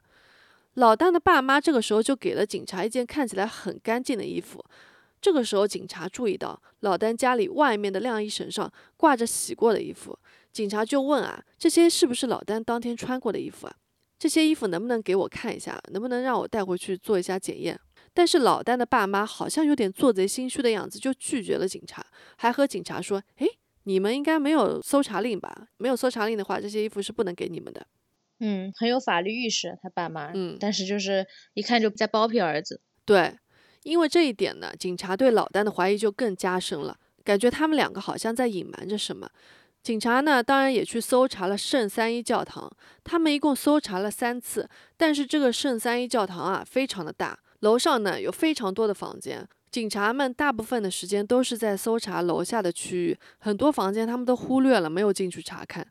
[0.76, 4.62] 老丹的爸妈这个时候就给了警察一件看起来很干净的衣服。
[5.20, 10.16] 这个时候，警察注意到老丹家里外面的晾衣绳上挂着洗过的衣服。
[10.52, 13.74] 警察就问啊，这些是不是老丹当天穿过的衣服啊？
[14.18, 15.80] 这些衣服能不能给我看一下？
[15.92, 17.78] 能不能让我带回去做一下检验？
[18.12, 22.04] 但是老丹的爸妈好像有点做贼心虚的样子，就拒绝了警察，
[22.36, 23.48] 还和警察说：“诶，
[23.84, 25.68] 你们应该没有搜查令吧？
[25.78, 27.86] 没有搜查令的话，这些衣服是不能给你们的。”
[28.38, 30.30] 嗯，很有法律意识，他爸妈。
[30.34, 32.80] 嗯，但是就是一看就在包庇儿子。
[33.04, 33.34] 对，
[33.82, 39.28] 因为这一点呢，警察对老丹的怀疑就更加深了，感觉他们两个好像在隐瞒着什么。
[39.82, 42.68] 警察呢，当然也去搜查了圣三一教堂，
[43.04, 44.68] 他们一共搜查了三次。
[44.96, 49.46] 但是这个圣三一教堂啊，非常的大，楼上呢有非常多的房间。
[49.70, 55.86] 警察们大部分的时间都是在搜查楼下的区域，很多房间他们都忽略了，没有进去查看。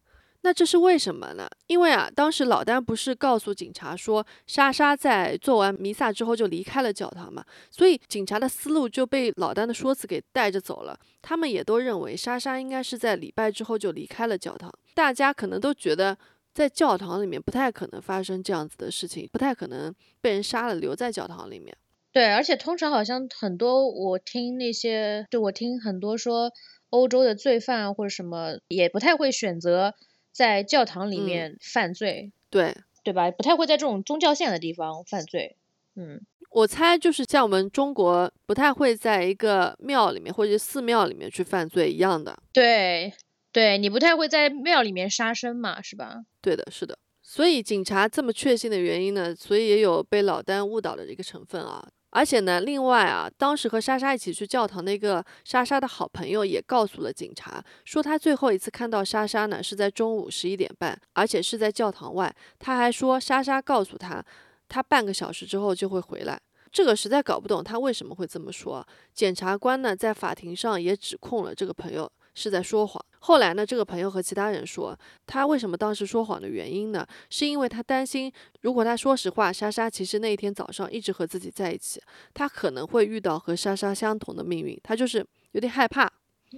[0.46, 1.50] 那这是为什么呢？
[1.66, 10.96] 因为啊，当时老丹不是告诉警察说，莎莎在做完弥撒之后就离开了教堂嘛，所以警察的思路就被老丹的说辞给带着走了。
[11.24, 14.72] 他们也都认为莎莎应该是在礼拜之后就离开了教堂。
[14.94, 16.16] 大家可能都觉得，
[16.54, 21.76] 在教堂里面不太可能发生这样子的事情，不太可能被人杀了留在教堂里面。
[22.12, 26.52] 对，而且通常好像很多，我听那些，就我听很多说，
[26.92, 29.96] 欧洲的罪犯或者什么也不太会选择。
[30.36, 33.32] 在教堂里面犯罪，对对吧？
[33.32, 35.56] 不太会在这种宗教线的地方犯罪。
[35.95, 36.19] 嗯，
[36.50, 42.38] 我猜就是像我们中国不太会在一个庙里面或者寺庙里面去犯罪一样的。
[42.52, 43.13] 对，
[43.54, 46.26] 对你不太会在庙里面杀生嘛，是吧？
[46.41, 46.98] 对的，是的。
[47.21, 51.88] 所以警察这么确信的原因呢，所以也有被老丹误导的一个成分啊。
[52.15, 62.34] 而且呢，另外啊，当时和莎莎一起去教堂的一个莎莎的好朋友也告诉了警察，说他最后一次看到莎莎呢是在中午十一点半，而且是在教堂外。
[62.58, 64.23] 他还说莎莎告诉他，
[64.69, 66.39] 他半个小时之后就会回来。
[66.71, 68.88] 这个实在搞不懂他为什么会这么说。
[69.13, 72.10] 检察官呢在法庭上也指控了这个朋友。
[72.38, 73.01] 是在说谎。
[73.26, 77.04] 后来呢，这个朋友和其他人说，他为什么当时说谎的原因呢？
[77.32, 82.00] 是因为他担心，如果他说实话，莎莎其实那一天早上一直和自己在一起，
[82.36, 84.80] 他可能会遇到和莎莎相同的命运。
[84.84, 86.08] 他就是有点害怕，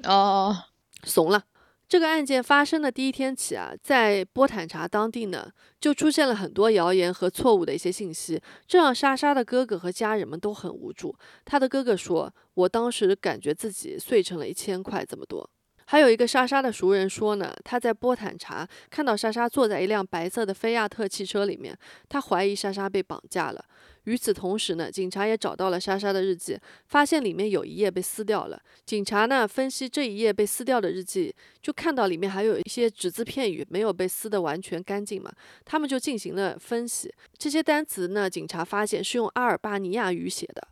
[0.03, 0.53] 哦，
[1.03, 1.41] 怂了。
[1.87, 5.49] 这个案件发生的第一天起啊，在波坦查当地呢，
[5.79, 11.15] 就出现了很多谣言和错误的一些信息，这让莎莎的哥哥和家人们都很无助。
[11.45, 15.49] 他的哥哥说：“我当时感觉自己碎成了一千块这么多。”
[15.89, 21.77] 还有一个莎莎的熟人说呢，他在波坦查看到莎莎坐在一辆白色的菲亚特汽车里面，
[22.09, 23.65] 他怀疑莎莎被绑架了。
[24.03, 28.61] 与此同时呢，警察也找到了莎莎的日记，发现里面有一页被撕掉了。
[28.85, 35.31] 警察呢分析这一页被撕掉的日记，就看到里面还有一些只字片语没有被撕得完全干净嘛，
[35.63, 37.13] 他们就进行了分析。
[37.37, 40.67] 这些单词呢，警察发现是用阿尔巴尼亚语写的。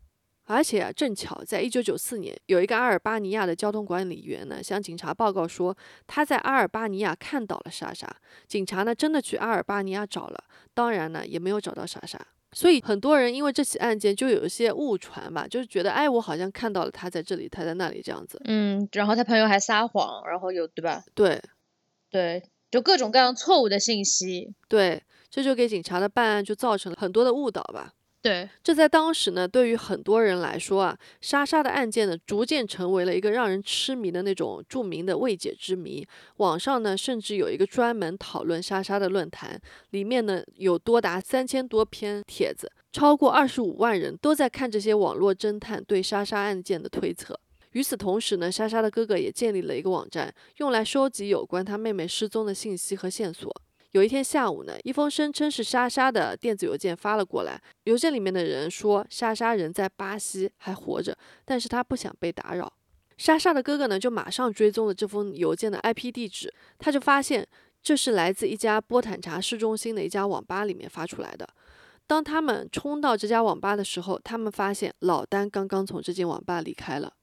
[0.45, 8.07] 而且啊，正巧在一九九四年，有一个阿尔巴尼亚的交通管理员呢，向警察报告说，他在阿尔巴尼亚看到了莎莎。
[8.47, 12.19] 警察呢，真的去阿尔巴尼亚找了，当然呢，也没有找到莎莎。
[12.51, 18.39] 所以很多人因为这起案件就有一些误传吧，就是觉得，哎，我好像看到了他在这里，他在那里这样子。
[18.45, 21.03] 嗯，然后他朋友还撒谎，然后有对吧？
[21.13, 21.41] 对，
[22.09, 24.53] 对，就各种各样错误的信息。
[24.69, 27.91] 对，这就给警察的办案就造成了很多的误导吧。
[28.25, 36.03] 对，这在当时呢，对于很多人来说啊，莎莎的案件呢，逐渐成为了一个让人痴迷的那种著名的未解之谜。
[36.37, 39.61] 网上呢，甚至有一个专门讨论莎莎的论坛，
[39.91, 47.39] 里面呢有多达三千多篇帖子，超过二十五万人都在看这些网络侦探对莎莎案件的推测。
[47.73, 53.55] 与此同时呢，莎莎的哥哥也建立了一个网站，用来收集有关他妹妹失踪的信息和线索。
[53.95, 57.57] 有一天下午呢，一封声称是莎莎的电子邮件发了过来。
[57.85, 62.73] 邮件里面的人说，莎莎人在巴西还活着，但是他不想被打扰。
[63.15, 67.47] 莎莎的哥哥呢，就马上追踪了这封邮件的 IP 地址，他就发现
[67.81, 71.47] 这是来自一家波坦查市中心的一家网吧里面发出来的。
[72.05, 77.13] 当他们冲到这家网吧的时候，他们发现老丹刚刚从这间网吧离开了。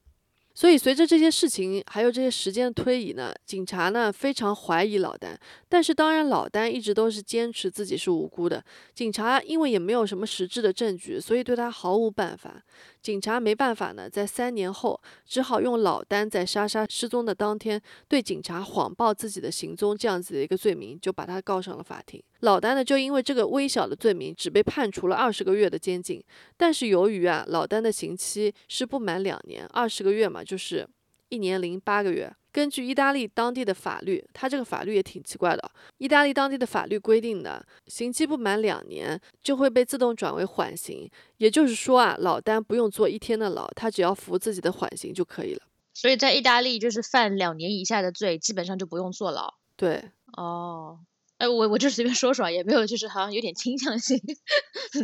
[0.55, 5.39] 所以，随着这些事情还有这些时间的推移呢，警察呢非常怀疑老丹，
[5.69, 8.63] 但是当然老丹一直都是坚持自己是无辜的。
[8.95, 12.63] 警察因为也没有什么实质的证据，所以对他毫无办法。
[13.03, 22.23] 警察没办法呢，在三年后只好用老丹在莎莎失踪的当天对警察谎报自己的行踪这样子的一个罪名，就把他告上了法庭。
[22.41, 26.23] 老丹呢，就因为这个微小的罪名，只被判处了二十个月的监禁。
[26.57, 30.89] 但是由于啊，老丹的刑期是不满两年，二十个月嘛，就是
[31.29, 32.33] 一年零八个月。
[32.53, 35.71] 根据意大利当地的法律，他这个法律也挺奇怪的。
[35.97, 41.11] 意大利当地的法律规定的，刑期不满两年就会被自动转为缓刑。
[41.39, 45.63] 也就是说啊，老丹不用坐一天的牢，他只要服自己的缓刑就可以了。
[45.95, 49.55] 所以在意大利，就是犯两年以下的罪，基本上就不用坐牢。
[49.77, 51.01] 对，哦，
[51.39, 54.21] 哎，我我就随便说说，也没有就是好像有点倾向性。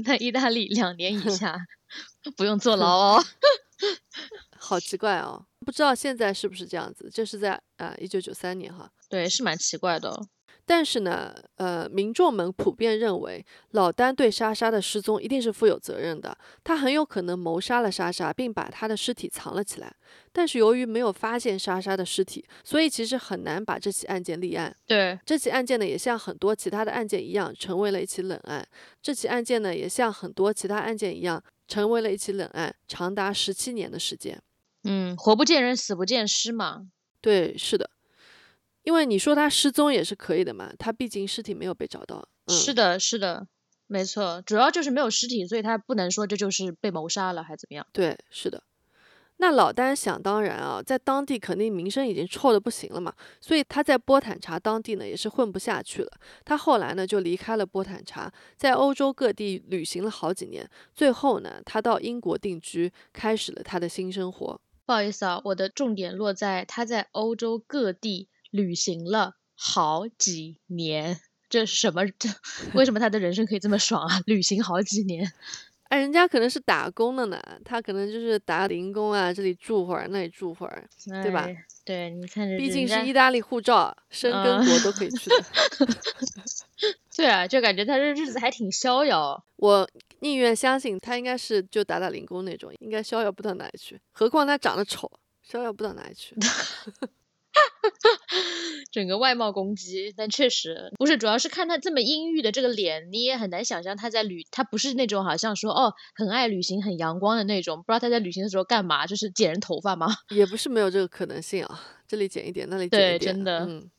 [0.05, 1.57] 在意大利两年以下
[2.37, 3.25] 不用坐牢哦。
[4.57, 7.11] 好奇怪哦，不知道现在是不是这样子？
[7.13, 8.91] 这是在啊，一九九三年哈。
[9.09, 10.19] 对，是蛮奇怪的。
[10.65, 19.91] 但是呢，呃，民众们普遍认为老丹对莎莎的失踪一定是负有责任的，他很有可能谋杀了莎莎，并把她的尸体藏了起来。
[20.31, 24.75] 但是由于没有发现莎莎的尸体，所以其实很难把这起案件立案。
[24.87, 28.67] 对，这起案件呢，也像很多其他的案件一样，成为了一起冷案。
[29.01, 31.43] 这起案件呢，也像很多其他案件一样。
[31.67, 34.41] 成为了一起冷案，长达十七年的时间。
[34.85, 36.89] 嗯，活不见人，死不见尸嘛。
[37.21, 37.91] 对，是的，
[38.85, 42.27] 因为你说他失踪也是可以的嘛，他毕竟尸体没有被找到。
[42.47, 43.47] 嗯是的，是的，
[43.87, 47.87] 没错，主要就是没有尸体，所以他不能说这就是被谋杀了还怎么样。
[47.93, 48.63] 对，是的。
[49.41, 56.11] 那老丹想当然啊，在当地肯定名声已经臭的不行了嘛，所以他在波坦查当地呢也是混不下去了。
[56.45, 64.61] 他后来呢就离开了波坦查，在欧洲各地旅行了好几年，最后呢他到英国定居，开始了他的新生活。
[64.89, 71.21] 不好意思啊，我的重点落在他在欧洲各地旅行了好几年，
[71.51, 72.07] 这是什么？
[72.19, 72.31] 这
[72.73, 74.23] 为什么他的人生可以这么爽啊？
[74.25, 75.31] 旅行好几年。
[75.89, 80.87] 哎，人家可能是打工的呢，他可能就是打零工啊，这里住会儿，那里住会儿，
[81.23, 81.49] 对吧？
[81.85, 85.37] 对，你看，毕竟是意大利护照，申根国都可以去的。
[87.17, 89.43] 对啊，就感觉他这日子还挺逍遥。
[89.57, 89.89] 我
[90.21, 93.99] 宁愿相信他应该是就打打零工那种，应该逍遥不到哪里去。
[94.13, 95.11] 何况他长得丑，
[95.43, 96.37] 逍遥不到哪里去。
[98.93, 110.07] 整个外貌攻击，但确实不是，主要是看他这么阴郁的这个脸，你也很难想象他在旅，他不是那种好像说哦很爱旅行、很阳光的那种，不知道他在旅行的时候干嘛，就是剪人头发吗？
[110.31, 113.91] 也不是没有这个可能性啊，这里剪一点，那里剪一点，对，真的，嗯，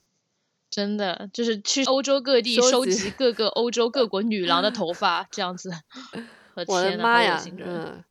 [0.70, 5.72] 真的就是去欧洲各地收集各个欧洲各国女郎的头发，这样子。
[6.68, 8.04] 我的妈呀，嗯。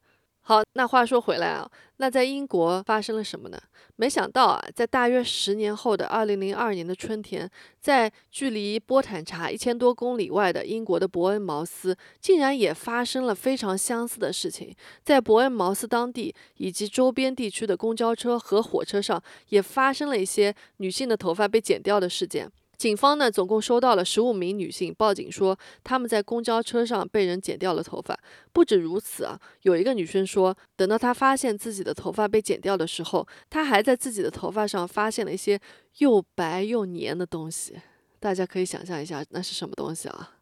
[0.49, 3.61] 好，那话说回来啊，那在英国发生了什么呢？
[3.97, 7.47] 没想到啊，在大约十年后的二零零二年的春天，
[7.83, 14.75] 在距离波坦查一千多公里外的英国的伯恩茅斯，竟然也发生了非常相似的事情。
[15.05, 22.51] 在伯恩茅斯当地以及周边地区的公交车和火车上，也发生了一些女性的头发被剪掉的事件。
[22.79, 28.17] 警方呢，总共收到了十五名女性报警，说他们在公交车上被人剪掉了头发。
[28.53, 35.61] 不止如此啊，有一个女生说，等到她发现自己的头发被剪掉的时候，她还在自己的头发上发现了一些
[35.99, 37.77] 又白又黏的东西。
[38.21, 40.37] 大家可以想象一下，那是什么东西啊？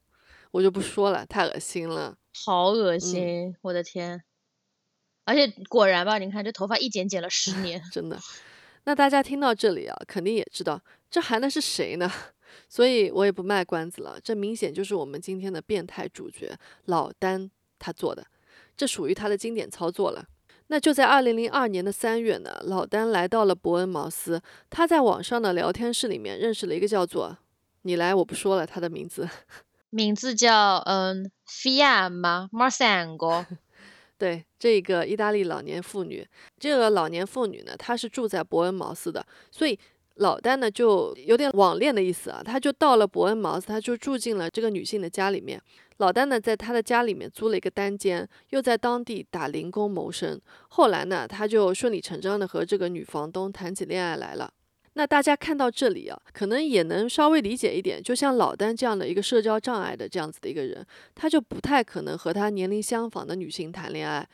[0.50, 3.56] 我就不说了，太恶心了，好恶心！
[3.62, 4.22] 我的天！
[5.24, 8.18] 而且果然吧，你看这头发一剪剪了十年， 真的。
[8.86, 12.10] 那大家听到这里啊，肯定也知道这还能是谁呢？
[12.70, 18.24] 所以我也不卖关子了，这明显就是我们今天的变态主角老丹他做的，
[18.76, 20.24] 这属于他的经典操作了。
[20.68, 27.36] 那就在二零零二年的三月呢，老丹来到了伯恩茅斯，他在网上的聊天室里面认识了一个叫做
[27.82, 29.28] “你来我不说了”他的名字，
[29.90, 32.48] 名字叫嗯菲亚吗？
[32.52, 33.46] 马三哥。
[34.18, 36.26] 对这个意大利老年妇女，
[36.58, 39.78] 这个老年妇女呢，她是住在伯恩茅斯的，所以
[40.16, 45.60] 老丹呢就有点网恋的意思啊，他就到了伯恩茅斯，他就住进了这个女性的家里面。
[45.98, 50.40] 老丹呢在他的家里面租了一个单间，又在当地打零工谋生。
[50.68, 54.50] 后来呢，他就顺理成章的和这个女房东谈起恋爱来了。
[54.98, 58.02] 那大家看到这里啊，可能也能稍微理解一点。
[58.02, 60.82] 就像老丹这样的一个社交障碍的这样子的一个人，
[61.14, 64.26] 他就不太可能和他年龄相仿的女性谈恋爱。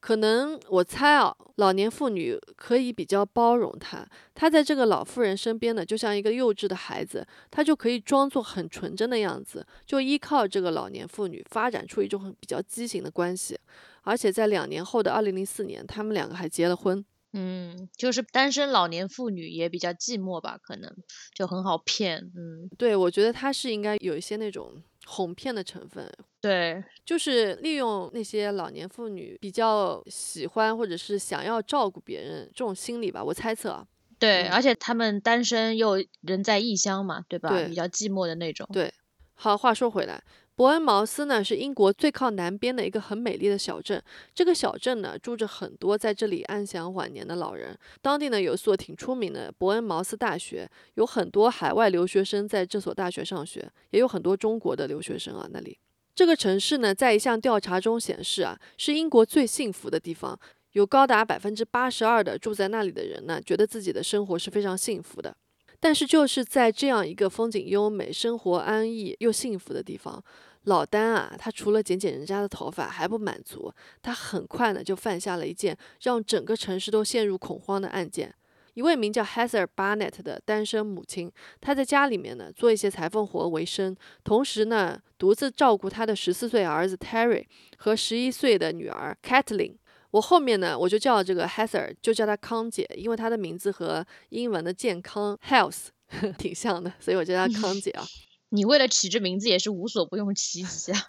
[0.00, 4.04] 可能我猜啊，老年妇女可以比较包容他，
[4.34, 13.56] 他在这个老妇人身边呢，就像一个幼稚的孩子，他就可以装作很纯真的样子，就依靠这个老年妇女发展出一种很比较畸形的关系。
[14.02, 17.04] 而且在两年后的二零零四年，他们两个还结了婚。
[17.40, 20.92] 嗯，就是单身老年妇女也比较寂寞吧，可能
[21.32, 22.18] 就很好骗。
[22.34, 26.12] 嗯，对，我觉得他是应该有一些那种哄骗的成分。
[26.40, 33.86] 对，就是利用那些老年妇女比较喜欢或者是想要照顾别人这种心理吧，我猜测。
[34.18, 37.50] 对，而且他们单身又人在异乡嘛，对吧？
[37.68, 38.68] 比较寂寞的那种。
[38.72, 38.92] 对，
[39.34, 40.20] 好，话说回来。
[40.58, 44.02] 伯恩茅斯呢是英国最靠南边的一个很美丽的小镇。
[44.34, 47.78] 这个小镇呢住着很多在这里安享晚年的老人。
[48.02, 55.48] 当地呢有一所挺出名的伯恩茅斯大学，有很多海外留学生在这所大学上学，也有很多中国的留学生啊。
[55.52, 55.78] 那里
[56.12, 60.36] 这个城市呢，在一项调查中显示啊，是英国最幸福的地方。
[60.72, 65.36] 有高达百分之八十二的住在那里的人呢，觉得自己的生活是非常幸福的。
[65.80, 70.20] 但是就是在这样一个风景优美、生活安逸又幸福的地方。
[70.68, 78.32] 老丹啊，他除了剪剪人家的头发还不满足，他很快呢就犯下了一件让整个城市都陷入恐慌的案件。
[78.74, 87.44] 一位名叫 Heather Barnett 的单身母亲，她在家里面呢做一些裁缝活为生，同时呢独自照顾她的十四岁儿子 Terry
[87.78, 89.74] 和十一岁的女儿 Kathleen。
[90.10, 95.86] 我后面呢我就叫这个 Heather，就叫她康姐，因为她的名字和英文的健康 health
[96.38, 98.04] 挺像的，所以我叫她康姐啊。
[98.50, 101.08] 你为了起这名字也是无所不用其极啊！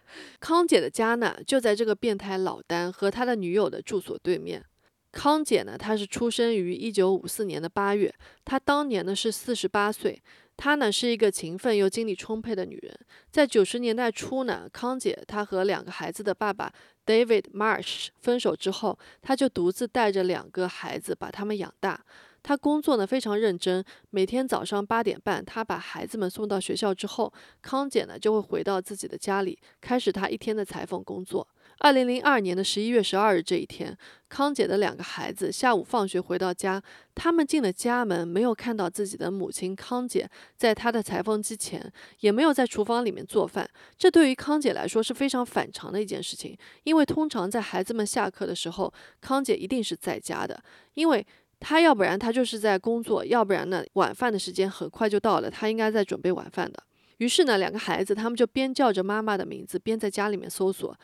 [0.40, 4.64] 康姐的家呢，就在这个变态老丹和他的女友的住所对面。
[5.12, 8.14] 康姐呢，她是出生于一九五四年的八月，
[8.44, 10.22] 她当年呢是四十八岁。
[10.58, 12.98] 她呢是一个勤奋又精力充沛的女人。
[13.30, 16.72] 在九十年代初呢，康姐她和两个孩子的爸爸
[17.04, 22.04] David Marsh 分手之后，她就独自带着两个孩子把他们养大。
[22.46, 31.48] 他工作呢非常认真，每天早上八点半，他把孩子们送到学校之后，康姐呢就会回到自己的家里，开始她一天的裁缝工作。
[31.78, 36.80] 二零零二年的十一月十二日这一天，康姐的两个孩子下午放学回到家，
[37.16, 43.68] 他们进了家门，没有看到自己的母亲康姐在她的裁缝机前，也没有在厨房里面做饭。
[43.98, 50.62] 这对于康姐来说是非常反常的一件事情，因为通常在孩子们下课的时候，康姐一定是在家的，
[50.94, 51.26] 因为
[51.58, 56.82] 他要不然他就是在工作，要不然呢晚饭的时间很快就到了，他应该在准备晚饭的。
[57.18, 60.94] 于是呢，两个孩子他们就边叫着妈妈的名字，边在家里面搜索。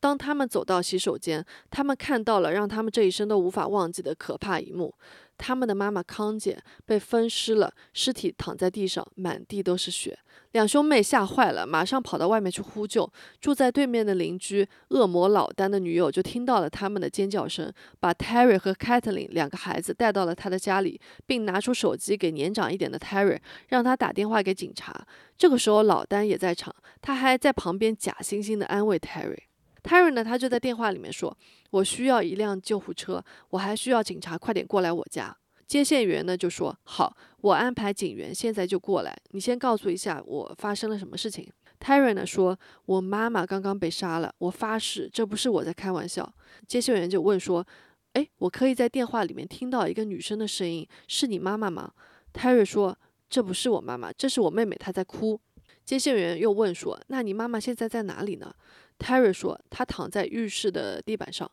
[0.00, 4.92] 当他们走到洗手间，他们看到了让他们这一生都无法忘记的可怕一幕：
[5.42, 10.16] 他们的妈妈康姐被分尸了，尸体躺在地上，满地都是血。
[10.52, 13.10] 两兄妹吓坏了，马上跑到外面去呼救。
[13.40, 25.04] 住在对面的邻居恶魔老丹的女友就听到了他们的尖叫声，把 Terry 和 c a t h l e n 两个孩子带到了他的家里，并拿出手机给年长一点的 Terry，让他打电话给警察。
[25.36, 29.51] 这个时候，老丹也在场，他还在旁边假惺惺地安慰 Terry。
[29.82, 31.36] Terry 呢，他就在电话里面说
[31.70, 39.16] ：“我需要一辆救护车，我还需要警察快点过来我家。”接线员呢就说：“好，我安排警员现在就过来。
[39.30, 41.50] 你先告诉一下我发生了什么事情。
[41.80, 42.56] ”Terry 呢说
[42.86, 46.32] ：“我妈妈刚刚被杀了，我发誓这不是我在开玩笑。”
[46.68, 47.66] 接线员就问说
[48.12, 51.90] ：“哎，我可以在电话里面听到一个女生的声音，是你妈妈吗
[52.32, 52.96] ？”Terry 说
[53.28, 55.40] ：“这不是我妈妈，这是我妹妹，她在哭。”
[55.84, 58.54] 接线员又问说：“那你妈妈现在在哪里呢？”
[59.02, 61.50] Terry 说：“他躺在浴室的地板上。”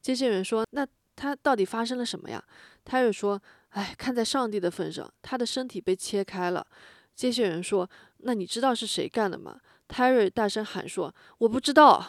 [0.00, 0.86] 接线员说：“那
[1.16, 2.42] 他到底发生了什么呀
[2.84, 6.64] ？”Terry 说：“哎，看在上帝的份上，他的身体被切开了。”
[7.16, 7.88] 接线员说
[8.18, 12.06] ：“那你知道是谁干的吗？”Terry 大声喊说：“我不知道。”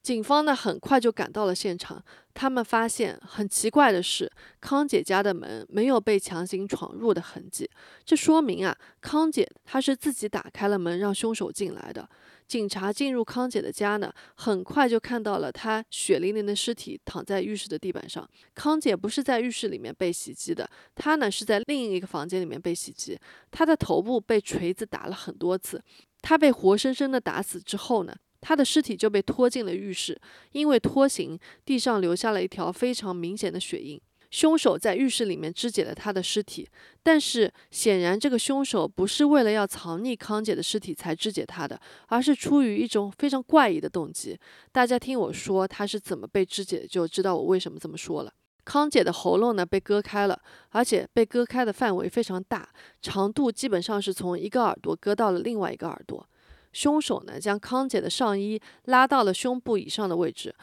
[0.00, 2.02] 警方呢很快就赶到了现场，
[2.32, 7.68] 他们发现很奇怪的是，康姐家的门没有被强行闯入的痕迹，
[8.04, 12.08] 这说明啊，康姐她是自己打开了门让凶手进来的。
[12.48, 18.26] 警察进入康姐的家呢，很快就看到了她血淋淋的尸体躺在浴室的地板上。
[18.54, 23.18] 康姐不是在浴室里面被袭击的，她呢是在另一个房间里面被袭击。
[23.50, 25.82] 她的头部被锤子打了很多次，
[26.22, 30.18] 她被活生生的打死之后呢，她的尸体就被拖进了浴室，
[30.52, 34.00] 因为拖行，地上留下了一条非常明显的血印。
[34.30, 36.68] 凶手在浴室里面肢解了他的尸体，
[37.02, 44.38] 但是显然这个凶手不是为了要藏匿康姐的尸体才肢解她的，而是出于一种非常怪异的动机。
[44.70, 48.32] 大家听我说他是怎么被肢解，就知道我为什么这么说了。
[48.64, 52.68] 康姐的喉咙呢被割开了，而且被割开的范围非常大，
[53.00, 56.28] 长度基本上是从一个耳朵割到了另外一个耳朵。
[56.70, 60.54] 凶手呢将康姐的上衣拉到了胸部以上的位置。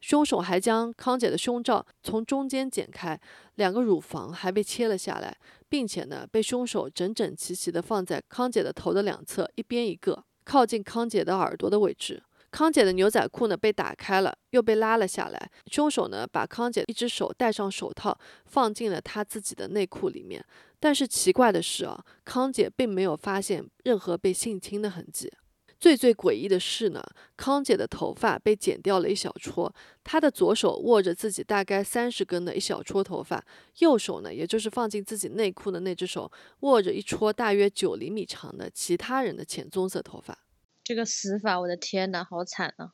[0.00, 3.20] 凶手还将康姐的胸罩从中间剪开，
[3.56, 5.36] 两个乳房还被切了下来，
[5.68, 12.22] 并且呢，被凶手整整齐齐地放在康姐的头的两侧，一边一个，靠近康姐的耳朵的位置。
[12.50, 15.50] 康姐的牛仔裤呢被打开了，又被拉了下来。
[15.70, 20.42] 凶手呢把康姐一只手戴上手套，放进了他自己的内裤里面。
[20.80, 25.30] 但是奇怪的是啊，康姐并没有发现任何被性侵的痕迹。
[25.78, 27.02] 最最诡异的是呢，
[27.36, 29.72] 康姐的头发被剪掉了一小撮，
[30.02, 33.44] 她的左手握着自己大概三十根的一小撮头发，
[33.78, 40.36] 右手呢，也就是放进自己内裤的那只手，握着一撮大约九厘米长的其他人的浅棕色头发。
[40.82, 42.92] 这个死法，我的天呐，好惨啊！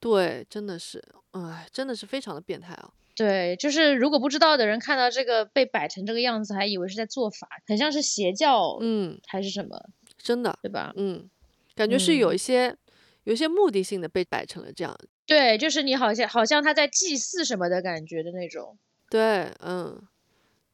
[0.00, 2.90] 对，真的是，哎，真的是非常的变态啊。
[3.14, 9.78] 对，就是如果不知道的人看到这个被摆成这个样子，还以为是在做法，很像是邪教，嗯，还是什么，
[10.16, 10.94] 真的，对吧？
[10.96, 11.28] 嗯。
[11.74, 12.76] 感觉是有一些，
[13.24, 14.96] 有一些目的性的被摆成了这样。
[15.26, 18.76] 对，就是你好像好像他在祭祀什么的感觉的那种。
[19.08, 20.02] 对，嗯，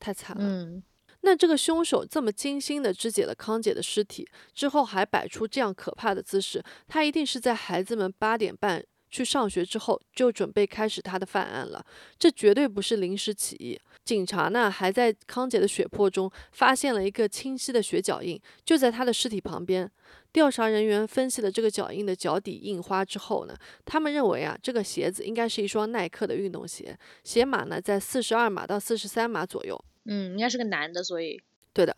[0.00, 0.42] 太惨了。
[0.44, 0.82] 嗯，
[1.20, 11.84] 那这个凶手这么精心的肢解了康姐的尸体之后，还摆出这样可怕的姿势，他一定是在孩子们八点半去上学之后就准备开始他的犯案了。
[12.18, 13.78] 这绝对不是临时起意。
[14.08, 19.86] 警察呢还在康姐的血泊中发现了一个清晰的血脚印，就在她的尸体旁边。
[20.32, 23.54] 调查人员分析了这个脚印的脚底印花之后呢，
[23.84, 29.78] 他们认为啊，这个鞋子应该是一双耐克的运动鞋，鞋码呢在四十二码到四十三码左右。
[30.06, 31.38] 嗯，应该是个男的，所以
[31.74, 31.94] 对的。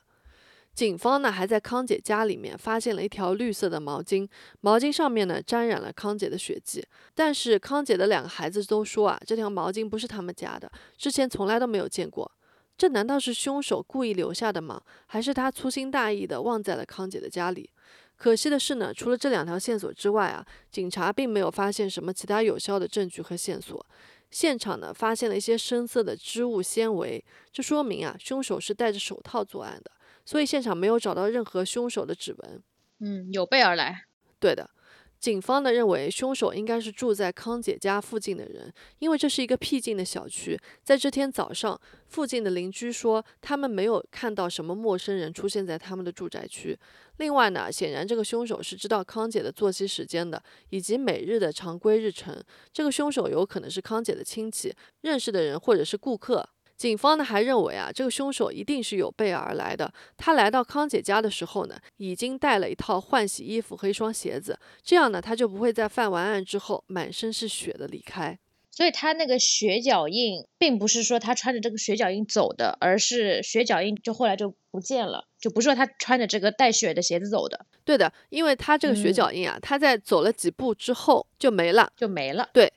[0.75, 4.27] 警方呢还在康姐家里面发现了一条绿色的毛巾，
[4.61, 6.83] 毛巾上面呢沾染了康姐的血迹。
[7.15, 12.31] 但是康姐的两个孩子都说啊，这条毛巾不是他们家的，之前从来都没有见过。
[12.79, 14.81] 这难道是凶手故意留下的吗？
[15.07, 17.69] 还是他粗心大意的忘在了康姐的家里？
[18.17, 23.85] 可惜的是呢，除了这两条线索之外啊，警察并没有发现什么其他有效的证据和线索。
[24.31, 29.91] 现场呢发现了一些深色的织物纤维，这说明啊，凶手是戴着手套作案的。
[30.31, 32.63] 所以现场没有找到任何凶手的指纹。
[33.01, 34.05] 嗯，有备而来。
[34.39, 34.71] 对的，
[35.19, 40.57] 警方呢认为凶手应该是住在康姐家附近的人，因为这是一个僻静的小区。
[40.85, 46.79] 在这天早上，附近的邻居说他们没有看到什么陌生人出现在他们的住宅区。
[47.17, 52.41] 另外呢，显然这个凶手是知道康姐的作息时间的，以及每日的常规日程。
[52.73, 56.49] 这个凶手有可能是康姐的亲戚、认识的人或者是顾客。
[56.81, 59.93] 警方呢还认为啊，这个凶手一定是有备而来的。
[60.17, 68.39] 他来到康姐家的时候呢，已经带了一套换洗衣服和一双鞋子，这样呢他就不会在犯完案之后满身是血的离开。
[68.71, 77.67] 所以他那个血脚印，并不是说他穿着这个血脚印走的，而是血脚印就后来就不见了，就不是说他穿着这个带血的鞋子走的。
[77.85, 82.49] 对的，因为他这个血脚印啊，他在走了几步之后就没了，就没了。
[82.55, 82.73] 对。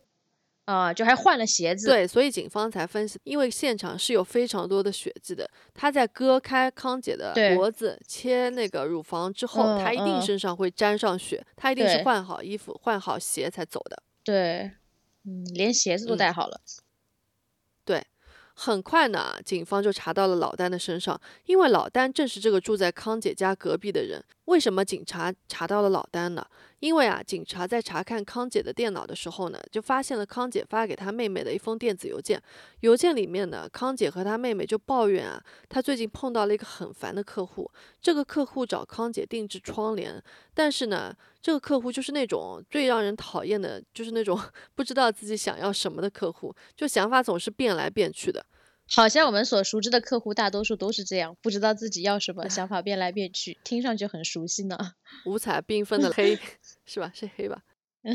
[0.65, 1.87] 啊，就还换了鞋子。
[1.87, 5.49] 对，所以警方才分析，因为现场是有非常多的血迹的。
[5.73, 14.01] 他在割开康姐的脖子、切那个乳房之后，他一定身上会沾上血，他一定是换好衣服、换好鞋才走的。
[14.23, 14.71] 对，
[15.25, 16.61] 嗯，连鞋子都带好了。
[17.83, 18.03] 对。
[18.55, 24.23] 很快呢，警方就查到了老丹的身上，因为老丹正是这个住在康姐家隔壁的人。
[24.45, 26.45] 为什么警察查到了老丹呢？
[26.83, 32.37] 因为啊，警察在查看康姐的电脑的时候呢，就发现了康姐发给她妹妹的一封电子邮件。
[32.81, 37.71] 邮件里面呢，康姐和她妹妹就抱怨啊，她最近碰到了一个很烦的客户。
[38.01, 40.21] 这个客户找康姐定制窗帘，
[40.53, 44.37] 但是呢，这个客户就是那种最让人讨厌的，就是那种
[44.75, 48.45] 不知道自己想要什么的客户，就想法总是变来变去的。
[48.95, 54.77] 好像我们所熟知的客户大多数都是这样，不知道自己要什么，想法变来变去，听上去很熟悉呢。
[55.25, 56.37] 五彩缤纷的黑，
[56.85, 57.11] 是吧？
[57.15, 57.63] 是黑吧？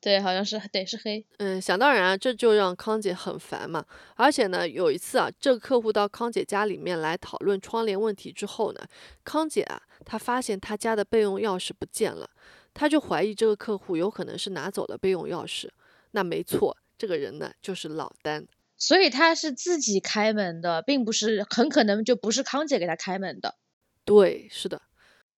[0.00, 1.24] 对，好像是对，是黑。
[1.38, 3.86] 嗯，想当然啊，这就让康姐很烦嘛。
[4.16, 8.86] 而且呢，有一次啊，这个客户到康姐家里面来讨论窗帘问题之后呢，
[9.24, 12.28] 康姐啊，她发现她家的备用钥匙不见了，
[12.74, 15.70] 她就怀疑这个客户有可能是拿走了备用钥匙。
[16.10, 18.46] 那没错，这个人呢就是老丹。
[18.78, 23.56] 所以他是自己开门的，并不是很可能就不是康姐给他开门的。
[24.04, 24.82] 对，是的，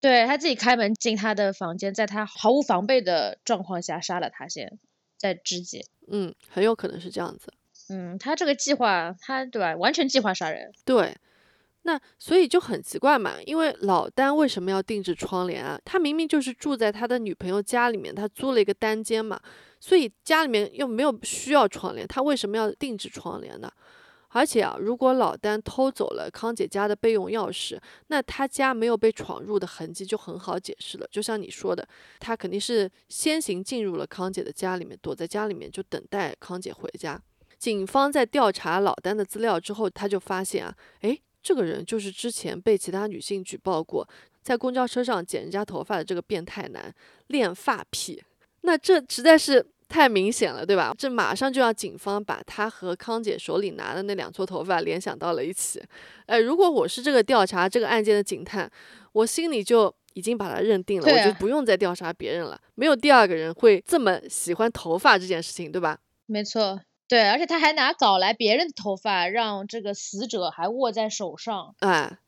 [0.01, 4.79] 对他自己开门进他的房间，在他毫无防备的状况下杀了他，先
[5.17, 5.85] 在肢解。
[6.11, 7.53] 嗯，很有可能是这样子。
[7.89, 9.75] 嗯，他这个计划，他对吧？
[9.77, 10.73] 完全计划杀人。
[10.85, 11.17] 对。
[11.83, 15.81] 那所以就很奇怪嘛，因为老丹为什么要定制窗帘啊？
[15.87, 19.41] 他明明就是住在他的女朋友家里面，他租了一个单间嘛，
[19.81, 23.71] 所以家里面又没有需要窗帘，他为什么要定制窗帘呢？
[24.31, 31.09] 而且啊，如果老丹偷走了康姐家的备用钥匙，那他家没有被闯入的痕迹就很好解释了。
[31.11, 37.21] 就像你说的，他肯定是先行进入了康姐的家里面，躲在家里面就等待康姐回家。
[37.59, 41.23] 警方在调查老丹的资料之后，他就发现啊，诶。
[41.41, 44.07] 这个人就是之前被其他女性举报过，
[44.43, 46.93] 在公交车上剪人家头发的这个变态男，
[47.29, 48.23] 恋发癖。
[48.63, 50.95] 那这实在是太明显了，对吧？
[50.99, 55.83] 这马上就要警方把他和康姐手里拿的那两撮头发联想到了一起。
[56.27, 58.71] 哎，如果我是这个调查这个案件的警探，
[59.13, 62.61] 我心里就已经把他认定了，我就不用再调查别人了。
[62.75, 65.99] 没有第二个人会这么喜欢头发这件事情，对吧？
[66.27, 66.81] 没错。
[67.09, 71.75] 对，而且他还拿搞来别人的头发，让这个死者还握在手上。
[71.79, 72.19] 哎，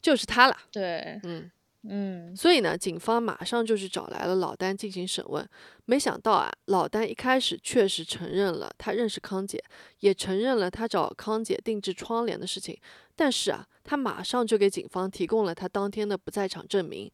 [0.00, 0.56] 就是他了。
[0.70, 1.50] 对，嗯
[1.82, 2.34] 嗯。
[2.36, 5.48] 所以呢，警方马上就去找来了老丹进行审问。
[5.86, 9.62] 没想到啊，老丹一开始确实承认了他认识康姐，
[10.00, 12.78] 也承认了他找康姐定制窗帘的事情。
[13.16, 17.10] 但是啊，他马上就给警方提供了他当天的不在场证明。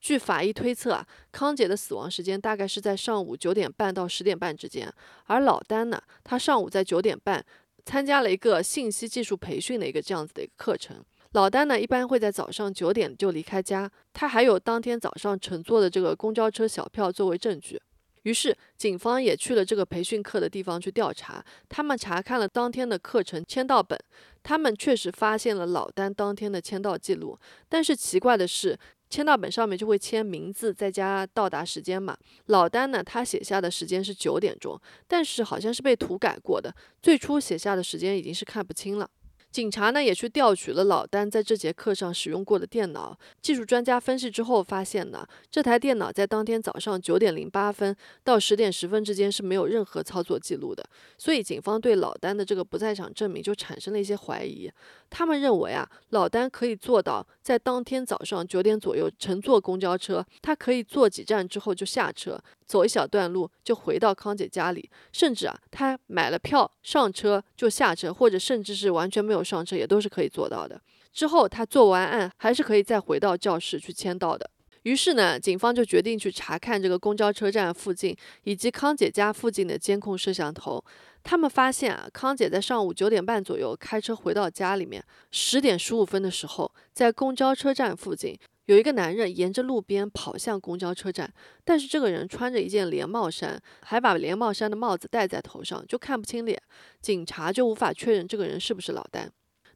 [0.00, 4.90] 据法医推测啊，康姐的死亡时间大概是在上午九点半到十点半之间。
[5.24, 7.44] 而老丹呢，他上午在九点半
[7.84, 11.04] 参加了一个信息技术培训的一个这样子的一个课程。
[11.32, 17.80] 老丹呢，一般会在早上九点就离开家，他还有当天早上乘坐的这个公交车小票作为证据。
[18.24, 21.42] 于是，警方也去了这个培训课的地方去调查。
[21.68, 23.96] 他们查看了当天的课程签到本，
[24.42, 27.38] 他们确实发现了老丹当天的签到记录。
[27.68, 28.76] 但是奇怪的是，
[29.08, 32.14] 签到本上面就会签名字再加到达时间嘛？
[32.46, 39.08] 老丹呢，他写下的时间是九点钟，但是好像是被涂改过的，最初写下的时间已经是看不清了。
[39.50, 43.18] 警察呢也去调取了老丹在这节课上使用过的电脑。
[43.42, 50.88] 技术专家分析之后发现呢，这台电脑在当天早上九点零八分到十点十分之间是没有任何操作记录的。
[51.18, 54.70] 所以警方对老丹的这个不在场证明就产生了一些怀疑。
[55.10, 70.80] 他们认为啊，老丹可以做到在当天早上九点左右乘坐公交车，他可以坐几站之后就下车，走一小段路就回到康姐家里，甚至啊，他买了票上车就下车，或者甚至是完全没有上车也都是可以做到的。
[71.12, 74.48] 之后他做完案还是可以再回到教室去签到的。
[74.84, 80.82] 于是呢，警方就决定去查看这个公交车站附近以及康姐家附近的监控摄像头。
[81.22, 88.38] 他们发现啊，康姐在上午九点半左右开车回到家里面，十点十五分的时候，在公交车站附近
[88.70, 91.28] 有一个男人沿着路边跑向公交车站，
[91.64, 96.56] 但是这个人穿着一件连帽衫，还把连帽衫的帽子戴在头上，就看不清脸，
[97.02, 99.28] 警察就无法确认这个人是不是老丹。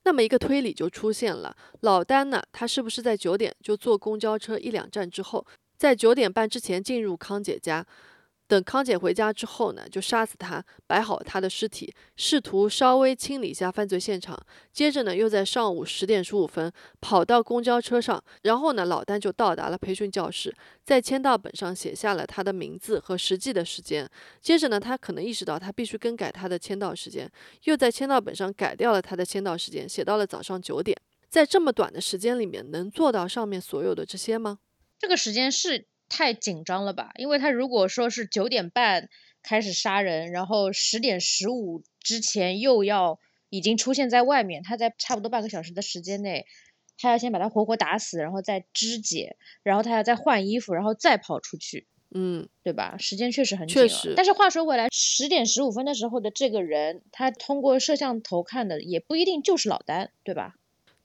[0.04, 5.44] 那么一个推理就出现了，老丹呢，他是不是在九点就坐公交车一两站之后，
[5.76, 7.84] 在九点半之前进入康姐家？
[8.46, 14.38] 等康姐回家之后呢，就杀死他，摆好他的尸体，试图稍微清理一下犯罪现场。
[14.70, 16.70] 接着呢，又在上午十点十五分
[17.00, 24.08] 跑到公交车上，然后呢，老丹就到达了培训教室，在签到本上写下了他的名字和实际的时间。
[24.42, 27.30] 接着呢，他可能意识到他必须更改他的签到时间，
[27.64, 30.96] 又在签到本上改掉了他的签到时间，写到了早上九点。
[31.30, 34.58] 在这么短的时间里面，能做到上面所有的这些吗？
[34.98, 35.86] 这个时间是。
[36.16, 37.10] 太紧张了吧？
[37.16, 39.08] 因为他如果说是九点半
[39.42, 43.18] 开始杀人，然后十点十五之前又要
[43.50, 46.46] 已经出现在外面，他在差不多半个小时的时间内，
[46.96, 52.96] 他要先把他活活打死，然后再肢解，然后他要再换衣服，然后再跑出去，嗯，对吧？
[52.96, 53.74] 时间确实很紧。
[53.74, 54.14] 确实。
[54.16, 60.54] 但是话说回来，十点十五分的时候的这个人，他通过摄像头看的也不一定就是老丹，对吧？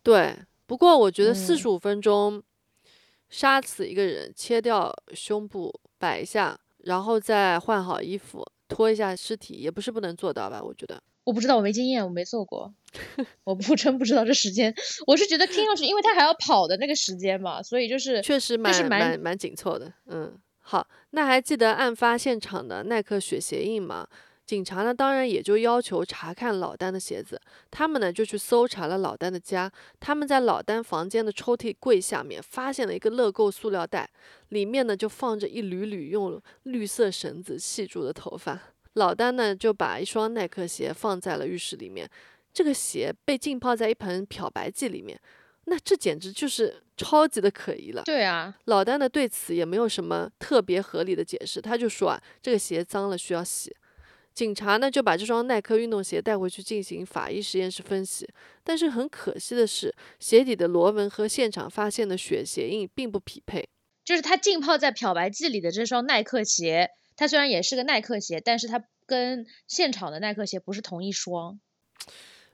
[0.04, 0.36] 对。
[0.68, 2.44] 不过我觉得四十五分钟。
[3.30, 10.62] 杀死一个人，切掉胸部，摆一下，然后再换好衣服，脱一下尸体，也不是不能做到吧？
[10.62, 12.74] 我觉得，我不知道，我没经验，我没做过，
[13.44, 14.74] 我不真不知道这时间。
[15.06, 19.94] 我是觉得听上去，因为他还要跑的那个时间嘛，所以就是确实蛮蛮蛮紧凑的。
[20.08, 24.08] 嗯，好，那还记得案发现场的耐克血鞋印吗？
[24.50, 27.40] 警察呢，当然也就要求查看老丹的鞋子。
[27.70, 29.72] 他们呢就去搜查了老丹的家。
[30.00, 34.10] 他们在老丹房间的抽屉柜下面发现了一个乐购塑料袋，
[34.48, 38.60] 里面呢就放着一缕缕用绿色绳子系住的头发。
[38.94, 42.10] 老丹呢就把一双耐克鞋放在了浴室里面，
[42.52, 45.22] 这个鞋被浸泡在一盆漂白剂里面。
[45.66, 48.02] 那这简直就是超级的可疑了。
[48.04, 53.76] 对啊，老丹呢对此也没有什么特别合理的解释，他就说啊，这个鞋脏了需要洗。
[54.40, 58.26] 警察呢就把这双耐克运动鞋带回去进行法医实验室分析，
[58.64, 63.68] 但是很可惜的是，鞋底的螺纹和现场发现的血鞋印并不匹配。
[64.06, 71.60] 就是它浸泡在漂白剂里的这双耐克鞋，它虽然也是个耐克鞋，但是它跟现场的耐克鞋不是同一双。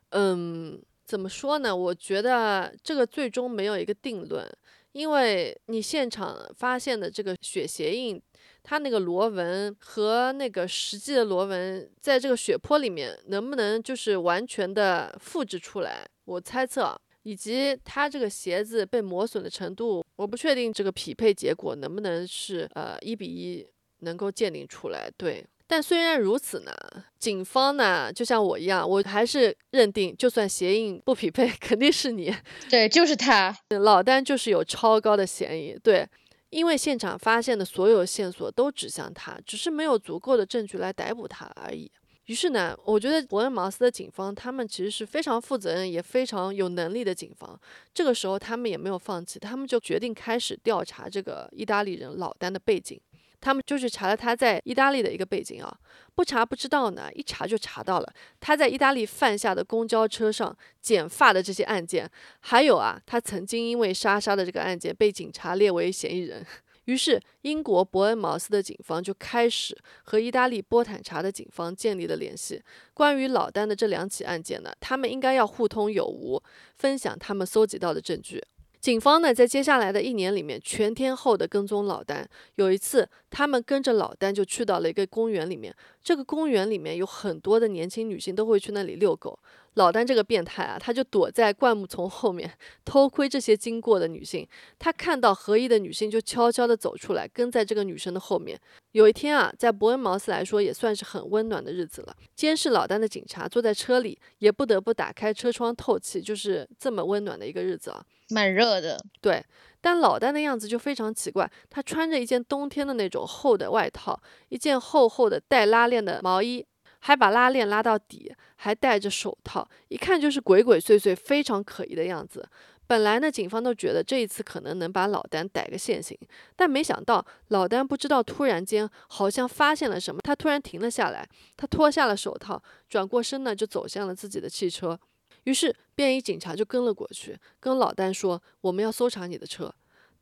[0.10, 1.76] 嗯，怎么说呢？
[1.76, 4.52] 我觉得这个最终没有一个定论，
[4.92, 8.20] 因为你现场发现的这个血鞋印。
[8.68, 16.04] 它那个螺纹和那个实际的螺纹，在这个血泊里面能不能就是完全的复制出来？
[16.26, 23.68] 我猜测，以及它这个鞋子被磨损的程度，我不确定这个匹配结果能不能是呃一比一
[24.00, 25.12] 能够鉴定出来。
[25.16, 26.74] 对，但虽然如此呢，
[27.20, 32.36] 警方呢就像我一样，我还是认定，就算鞋印不匹配，肯定是你。
[32.68, 35.78] 对，就是他， 老丹就是有超高的嫌疑。
[35.84, 36.08] 对。
[36.50, 41.92] 因为现场发现的所有线索都指向他，只是没有足够的证据来逮捕他而已。
[42.26, 47.60] 于是呢，我觉得伯恩茅斯的警方他们其实是非常负责任也非常有能力的警方。
[47.94, 53.00] 这个时候他们也没有放弃，他们就决定开始调查这个意大利人老丹的背景。
[53.46, 55.72] 他们就去查了他在意大利的一个背景啊，
[56.16, 66.44] 不查不知道呢，一查就查到了他在意大利犯下的公交车上剪发的这些案件，还有啊，他曾经因为莎莎的这个案件被警察列为嫌疑人。
[66.86, 72.60] 于是，英国伯恩茅斯的警方就开始和意大利波坦查的警方建立了联系。
[72.96, 76.42] 关于老丹的这两起案件呢，他们应该要互通有无，
[76.78, 78.44] 分享他们搜集到的证据。
[78.86, 82.30] 警方呢，在接下来的一年里面，全天候的跟踪老丹。
[82.54, 85.76] 有一次，他们跟着老丹就去到了一个公园里面。
[86.04, 89.40] 这个公园里面有很多的年轻女性都会去那里遛狗。
[89.76, 92.52] 老丹这个变态啊，他就躲在灌木丛后面
[92.84, 94.48] 偷窥这些经过的女性。
[94.80, 98.60] 他看到合意的女性，就悄悄地走出来，跟在这个女生的后面。
[98.94, 102.16] 有一天啊，在伯恩茅斯来说也算是很温暖的日子了。
[102.36, 108.04] 监视老丹的警察坐在车里，也不得不打开车窗透气，就是这么温暖的一个日子啊。
[108.30, 109.44] 蛮热的，对。
[109.82, 114.20] 但老丹的样子就非常奇怪，他穿着一件冬天的那种厚的外套，
[114.50, 116.66] 一件厚厚的带拉链的毛衣。
[117.06, 122.44] 还把拉链拉到底，还戴着手套，一看就是鬼鬼祟祟、非常可疑的样子。
[122.88, 126.18] 本来呢，警方都觉得这一次可能能把老丹逮个现行，
[126.56, 135.00] 但没想到老丹不知道突然间好像发现了什么，他突然停了下来，他脱下了手套，转过身呢就走向了自己的汽车。
[135.44, 139.72] 于是便衣警察就跟了过去，跟老丹说：“我们要搜查你的车。”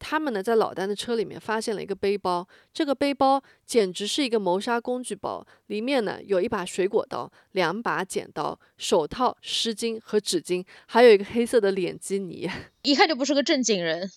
[0.03, 12.49] 他们呢，在老丹的车里面发现了一个背包，这个背包简直是一个谋杀工具包，里面呢有一把水果刀、两把剪刀、手套、湿巾和纸巾，还有一个黑色的脸基尼，
[12.83, 14.11] 一看就不是个正经人。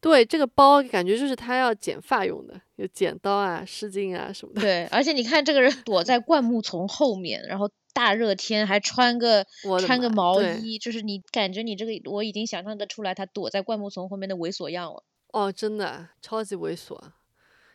[0.00, 4.62] 对，这个包感觉就是他要剪发用的，有剪刀啊、湿巾啊什么的。
[4.62, 9.44] 对，而且你看这个人躲在灌木丛后面，然后大热天还穿个
[9.80, 15.04] 穿个毛衣，就是你感觉你这个我已经想象得出来他躲在灌木丛后面的猥琐样了。
[15.32, 16.98] 哦，真的超级猥琐！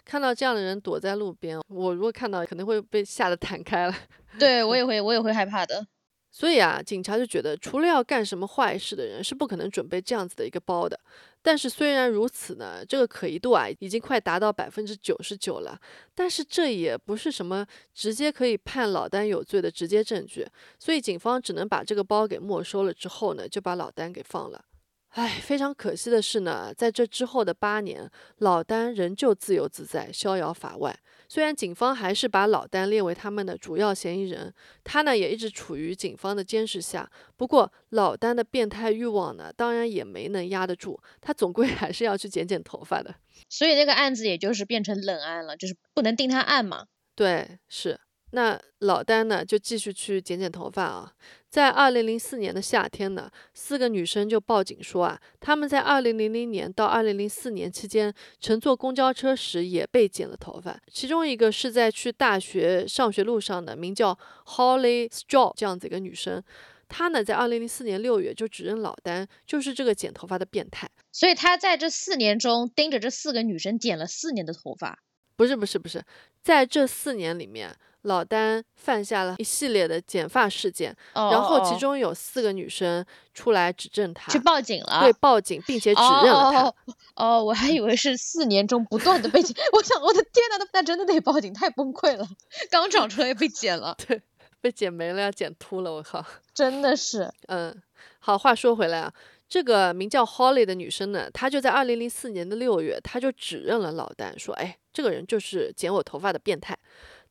[0.03, 3.95] 看到这样的人躲在路边，我如果看到，肯定会被吓得弹开了。
[4.38, 5.88] 对我也会，我也会害怕的。
[6.32, 10.99] 所以啊，警察就觉得，除了要干什么坏事的人，是不可能准备这样子的一个包的。
[11.41, 15.80] 但是虽然如此呢，这个可疑度啊，已经快达到百分之九十九了。
[16.14, 20.45] 但是这也不是什么直接可以判老丹有罪的直接证据，
[20.78, 24.66] 所以警方只能把这个包给没收了之后呢，就把老丹给放了。
[25.16, 30.93] 唉，非常可惜的是呢，在这之后的八年，老丹仍旧自由自在、逍遥法外。
[31.30, 34.53] 虽然警方还是把老丹列为他们的主要嫌疑人，
[34.84, 37.09] 他呢也一直处于警方的监视下。
[37.38, 43.16] 不过，老丹的变态欲望呢，当然也没能压得住，他总归 还是要去剪剪头发的。
[43.47, 46.88] 所以那个案子也就是变成冷案了，就是不能定他案嘛。
[47.16, 47.97] 对，是。
[48.36, 51.13] 那老丹呢，就继续去剪剪头发啊。
[51.49, 60.77] 在二零零四年的夏天呢，四个女生就报警说啊，她们在二零零零年到二零零四年期间乘坐公交车时也被剪了头发。
[60.91, 66.43] 其中一个是在去大学上学路上的，名叫 Holly Straw 这样子一个女生，
[66.89, 70.89] 她呢在二零零四年六月就指认老丹就是这个剪头发的变态。
[71.13, 74.99] 所以她在这四年中盯着这四个女生剪了四年的头发。
[75.38, 76.03] 不是不是不是，
[76.43, 77.73] 在这四年里面。
[78.06, 86.74] 老丹犯下了一系列的剪发事件，然后其中有四个女生出来指证他，去报警了，对，报警并且指认了他。
[87.16, 92.28] 哦，我还以为是四年中不断的被 剪，我想我的天呐，那那真的得报警，太崩溃了，
[92.70, 94.22] 刚长出来被剪了， 对，
[94.62, 97.76] 被剪没了要剪秃了，我靠， 真的是，嗯，
[98.20, 99.12] 好，话说回来啊，
[99.49, 106.78] 这个名叫 Holly 的女生呢，她就在二零零四年的六月，她就指认了老丹，说，哎，这个人就是剪我头发的变态。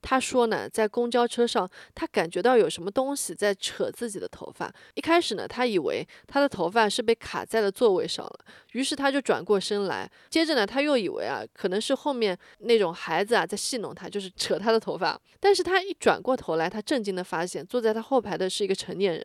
[0.06, 4.70] 他说呢，在公交车上，他感觉到有什么东西在扯自己的头发。
[4.92, 10.08] 一开始呢，他以为他的头发是被卡在了座位上了，于是他就转过身来。
[10.28, 15.18] 接着呢，他又以为啊，可能是后面那种孩子啊在戏弄他，就是扯他的头发。
[15.40, 19.24] 但是他一转过头来，他震惊的发现坐在他后排的是一个成年人。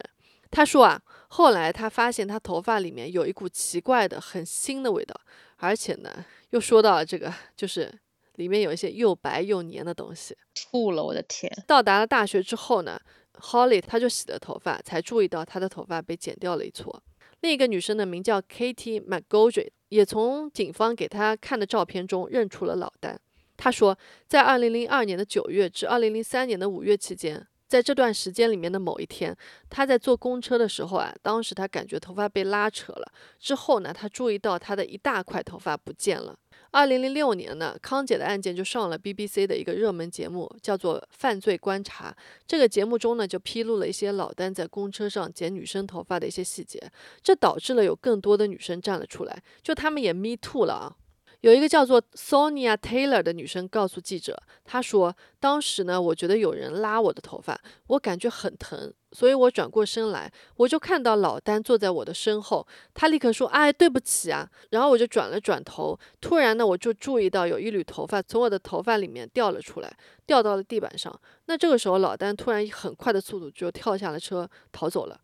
[0.50, 5.14] 他说啊，后来他发现他头发里面有一股奇怪的、很腥的味道，
[5.58, 7.94] 而且呢，又说到这个就是。
[8.40, 11.04] 里面有一些又白又黏的东西，吐了！
[11.04, 11.52] 我的天！
[11.68, 12.98] 到达了大学之后呢
[13.34, 17.04] ，Holly 她就洗了头发，才注意到她的头发被剪掉了一撮。
[17.42, 23.20] 另一个女生呢，名叫 Katie McGoldrick，也从警方给她看的照片中认出了老丹。
[23.58, 29.36] 她说，在2002年的9月至2003年的5月期间，在这段时间里面的某一天，
[29.70, 33.12] 她在坐公车的时候啊，当时她感觉头发被拉扯了。
[33.38, 36.40] 之后呢，她注意到她的一大块头发不见了。
[36.72, 42.12] 二零零六年呢，康姐的案件就上了 BBC 的一个热门节目，叫做《犯罪观察》。
[42.46, 46.80] 这个节目中呢，就披露了一些老丹在公车上剪女生头发的一些细节，
[47.24, 50.96] 这导致了有更多的女生站了出来，就他们也 me too 了啊。
[51.42, 62.66] 有一个叫做 Sonia Taylor 的女生告诉记者，她说：“当时呢，我觉得有人拉我的头发，我感觉很疼，所以我转过身来，我就看到老丹坐在我的身后。
[62.94, 69.92] 他立刻说：‘哎，对不起啊。’然后我就转了转头，突然呢，我就注意到有一缕头发从我的头发里面掉了出来，
[70.26, 71.14] 掉到了地板上。
[71.46, 75.20] 那这个时候，老丹突然以很快的速度就跳下了车逃走了。”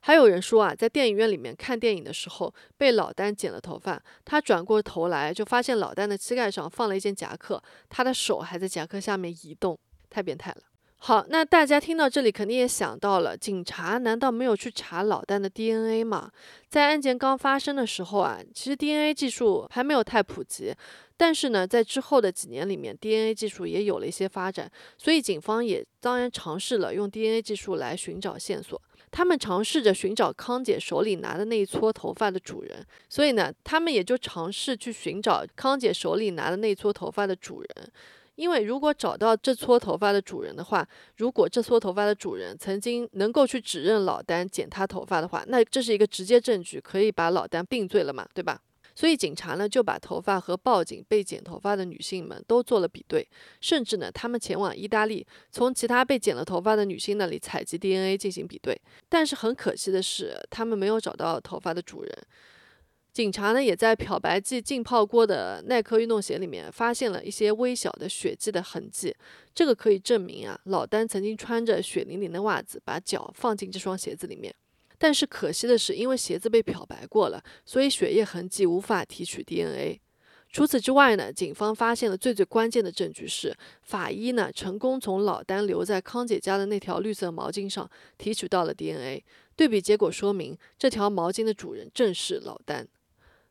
[0.00, 4.00] 还有人说啊，在电影院里面看电影的时候，被老丹剪了头发。
[4.24, 9.78] 他转过头来，就发现老丹的膝盖上放了一件夹克，他的手还在夹克下面移动，
[10.08, 10.67] 太变态了。
[11.00, 16.30] 好，那大家听到这里肯定也想到了，警察难道没有去查老旦的 DNA 吗？
[16.68, 20.74] 在案件刚发生的时候啊，其实 DNA 技术还没有太普及，
[21.16, 28.80] 但是呢，在之后的几年里面，DNA 技术也有了一些发展，所以警方也当然尝试了用 DNA 技术来寻找线索。
[29.10, 37.92] 他们尝试着寻找康姐手里拿的那一撮头发的主人，所以呢，他们也就尝试去寻找康姐手里拿的那一撮头发的主人。
[38.38, 48.62] 因为如果找到这撮头发的主人的话，如果这撮头发的主人曾经能够去指认老丹剪他头发的话，那这是一个直接证据，可以把老丹定罪了嘛，对吧？
[48.94, 53.28] 所以警察呢就把头发和报警被剪头发的女性们都做了比对，
[53.60, 58.80] 甚至呢他们前往意大利，从其他被剪了头发的女性那里采集 DNA 进行比对。
[59.08, 62.12] 但是很可惜的是，他们没有找到头发的主人。
[63.18, 69.12] 警察呢，也在漂白剂浸泡过的耐克运动鞋里面发现了一些微小的血迹的痕迹，
[69.52, 74.54] 这个可以证明啊，老丹曾经穿着血淋淋的袜子把脚放进这双鞋子里面。
[74.98, 80.00] 但是可惜的是，因为鞋子被漂白过了，所以血液痕迹无法提取 DNA。
[80.52, 83.52] 除此之外呢，警方发现了最最关键的证据是，
[83.82, 89.24] 法医呢成功从老丹留在康姐家的那条绿色毛巾上提取到了 DNA，
[89.56, 92.86] 对比结果说明这条毛巾的主人正是老丹。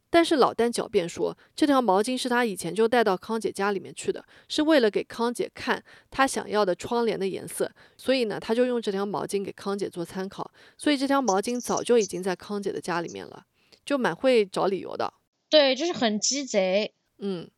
[0.10, 10.50] 但是老丹狡辩说，这条毛巾是他以前就带到康姐家里面去的，是为了给康姐看他想要的窗帘的颜色，所以呢，他就用这条毛巾给康姐做参考。
[10.78, 13.46] 所以这条毛巾早就已经在康姐的家里面了，
[13.86, 15.14] 就蛮会找理由的。
[15.50, 16.94] 对，就是很鸡贼。
[17.20, 17.50] 嗯，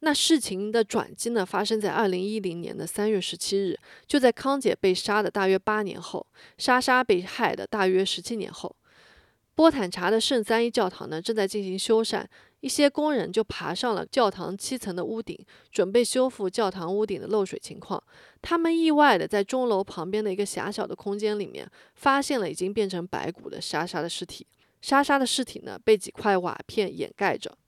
[0.00, 6.26] 那事情的转机呢，发生在二零一零年的三月十七日，就在康姐被杀的大约八年后，
[6.58, 8.76] 莎莎被害的大约十七年后。
[9.58, 12.24] 波坦查的圣三一教堂呢，正在进行修缮，
[12.60, 15.36] 一些工人就爬上了教堂七层的屋顶，
[15.72, 18.00] 准备修复教堂屋顶的漏水情况。
[18.40, 24.46] 他们意外的在钟楼旁边的一个狭小的空间里面，发现了已经变成白骨的莎莎的尸体。
[24.80, 27.58] 莎莎的尸体呢，被几块瓦片掩盖着。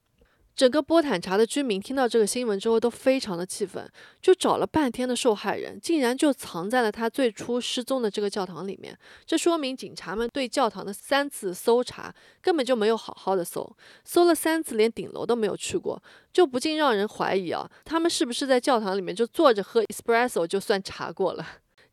[0.61, 3.91] 整个波坦查的居民听到这个新闻之后都非常的气愤，
[4.21, 8.95] 就找了半天的受害人，竟然就藏在了他最初失踪的这个教堂里面。
[9.25, 15.99] 这说明警察们对教堂的三次搜查根本就没有好好的搜，搜了三次连顶楼都没有去过，
[16.31, 21.47] 就不禁让人怀疑啊，他们是不是在教堂里面就坐着喝 espresso 就算查过了？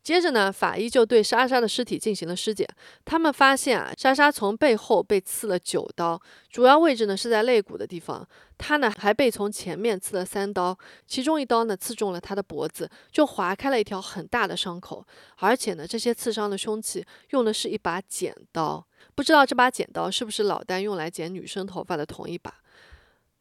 [0.08, 2.66] 接着呢，法医就对莎莎的尸体进行了尸检。
[3.04, 6.18] 他们发现啊，莎莎从背后被刺了九刀，
[6.50, 8.26] 主要位置呢是在肋骨的地方。
[8.58, 15.06] 她呢还被从前面刺了三刀，其中一刀呢刺中了她的脖子，就划开了一条很大的伤口。
[15.40, 22.54] 而且呢，这些刺伤的凶器用的是一把剪刀，不知道这把剪刀是不是老丹用来剪女生头发的同一把。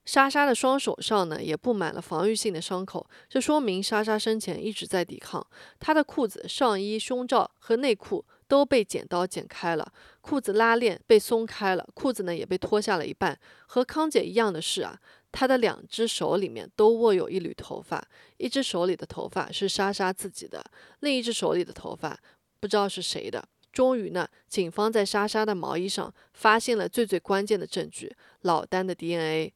[0.07, 5.45] 莎莎的双手上呢，也布满了防御性的伤口，这说明莎莎生前一直在抵抗。
[5.81, 13.37] 她的裤子、上衣、胸罩和内裤都被剪刀剪开了，裤子拉链被松开了，裤子呢也被脱下了一半。
[13.67, 14.97] 和康姐一样的是啊，
[15.33, 20.65] 她的两只手里面都握有一缕头发，一只手里的头发是莎莎自己的，
[21.01, 22.17] 另一只手里的头发
[22.61, 23.45] 不知道是谁的。
[23.73, 29.53] 终于呢，警方在莎莎的毛衣上发现了最最关键的证据——老丹的 DNA。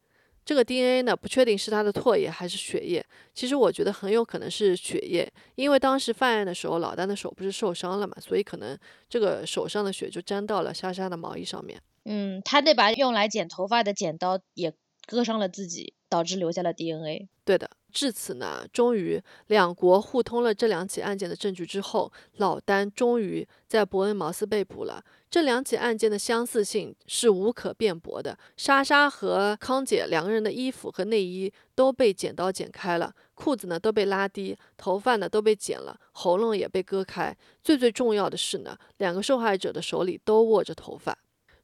[0.51, 3.07] 这个 DNA 呢，不确定是他的唾液还是血液。
[3.33, 8.77] 其实我觉得很有可能是血液，因为当时犯案的时候，老丹的手不是受伤了嘛，所以可能
[9.09, 11.81] 这个手上的血就沾到了莎莎的毛衣上面。
[12.05, 14.75] 嗯，他那把用来剪头发的剪刀也
[15.07, 17.29] 割伤了自己，导致留下了 DNA。
[17.45, 17.71] 对的。
[17.93, 25.05] 至此呢，终于两国互通了这两起案件的证据之后，老丹终于在伯恩茅斯被捕了。
[25.31, 28.37] 这两起案件的相似性是无可辩驳的。
[28.57, 37.37] 莎莎和康姐两个人的衣服和内衣都被剪刀剪开了，裤子呢都被拉低，头发呢都被剪了，喉咙也被割开。
[37.63, 41.17] 最最重要的是呢，两个受害者的手里都握着头发。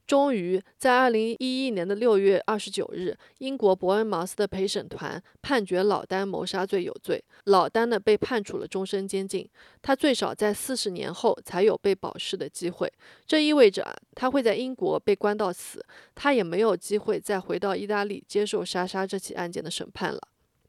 [0.06, 7.22] 终于在二零一一年的六月二十九日，英国伯恩茅斯的陪审团判决老丹谋杀罪有罪。
[7.44, 9.48] 老丹呢被判处了终身监禁，
[9.82, 12.92] 他最少在四十年后才有被保释的机会。
[13.26, 15.84] 这意味着，他会在英国被关到死，
[16.14, 20.20] 他也没有机会再回到意大利接受莎莎这起案件的审判了。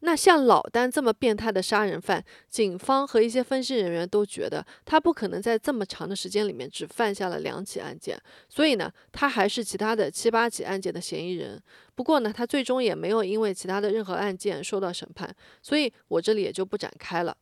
[0.01, 11.61] 那像老丹这么变态的杀人犯，警方和一些分析人员都觉得他不可能在这么长的时间里面只犯下了两起案件，所以呢，他还是其他的七八起案件的嫌疑人。
[11.95, 17.35] 不过呢，他最终也没有因为其他的任何案件受到审判，所以我这里也就不展开了。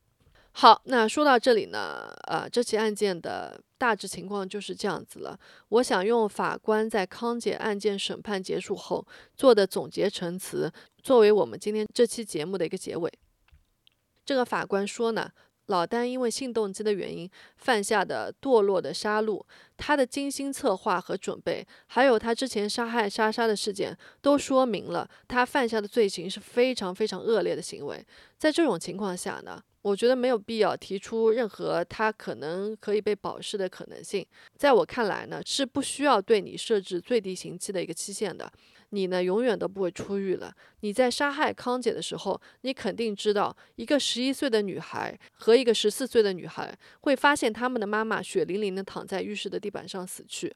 [0.57, 5.37] 好，那说到这里呢，呃，这起案件的大致情况就是这样子了。
[5.67, 10.71] 我想用法官在康姐案件审判结束后做的总结陈词，
[11.05, 13.13] 作为我们今天这期节目的一个结尾。
[14.25, 15.29] 这个法官说呢，
[15.67, 19.45] 老丹因为性动机的原因犯下的堕落的杀戮，
[19.77, 28.03] 他的精心策划和准备，还有他之前杀害莎莎的事件，都说明了他犯下的罪行是非常非常恶劣的行为。
[28.39, 34.25] 在这种情况下呢，我觉得没有必要提出任何他可能可以被保释的可能性。
[34.57, 38.51] 在我看来呢，是不需要对你设置最低刑期的一个期限的。
[38.95, 40.55] 你呢，永远都不会出狱了。
[40.79, 50.55] 你在杀害康姐的时候，你肯定知道，一个十一岁的女孩和一个十四岁的女孩会发现他们的妈妈血淋淋的躺在浴室的地板上死去。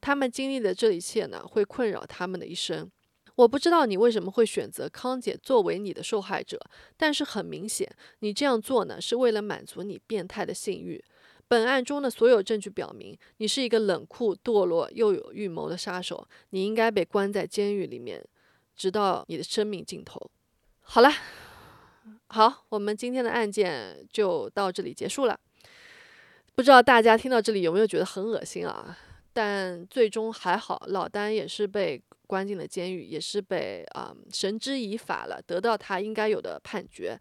[0.00, 2.90] 他们经历的这一切呢，会困扰他们的一生。
[3.36, 6.60] 我不知道你为什么会选择康姐作为你的受害者，
[6.96, 11.02] 但是很明显，你这样做呢，是为了满足你变态的性欲。
[11.46, 16.26] 本案中的所有证据表明，你是一个冷酷、堕落又有预谋的杀手。
[16.50, 18.24] 你应该被关在监狱里面，
[18.74, 20.30] 直到你的生命尽头。
[20.80, 21.10] 好了，
[22.28, 25.38] 好，我们今天的案件就到这里结束了。
[26.54, 28.96] 不知道大家听到这里有没有觉得很恶心啊？
[29.32, 37.18] 但最终还好，老丹也是被关进了监狱，也是被啊绳之以法了，得到他应该有的判决。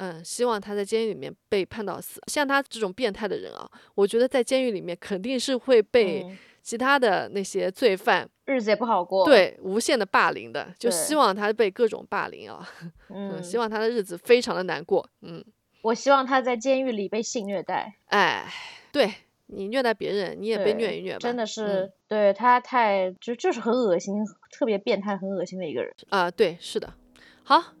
[0.00, 2.20] 嗯，希望他在监狱里面被判到死。
[2.26, 6.26] 像他这种变态的人啊，我觉得在监狱里面肯定是会被
[6.62, 10.72] 其他的那些罪犯日子也不好过，对，无限的霸凌的。
[10.78, 12.66] 就希望他被各种霸凌啊，
[13.12, 15.06] 嗯，希望他的日子非常的难过。
[15.20, 15.44] 嗯，
[15.82, 17.94] 我希望他在监狱里被性虐待。
[18.06, 18.50] 哎，
[18.90, 19.12] 对
[19.48, 21.18] 你虐待别人，你也被虐一虐吧。
[21.18, 24.14] 真的是，对他太就就是很恶心，
[24.50, 26.30] 特别变态，很恶心的一个人啊。
[26.30, 26.94] 对，是的。
[27.42, 27.74] 好。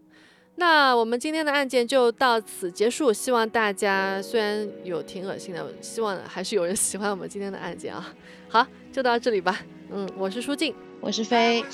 [0.60, 8.12] 那我们今天的案件就到此结束，希望大家虽然有挺恶心的，希望还是有人喜欢我们今天的案件啊。
[8.46, 9.58] 好，就到这里吧。
[9.90, 11.64] 嗯，我是舒静，我是飞。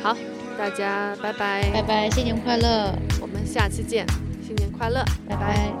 [0.00, 0.16] 好，
[0.56, 2.94] 大家拜拜，拜拜，新年快乐！
[3.20, 4.06] 我们下期见，
[4.40, 5.72] 新年快乐，拜拜。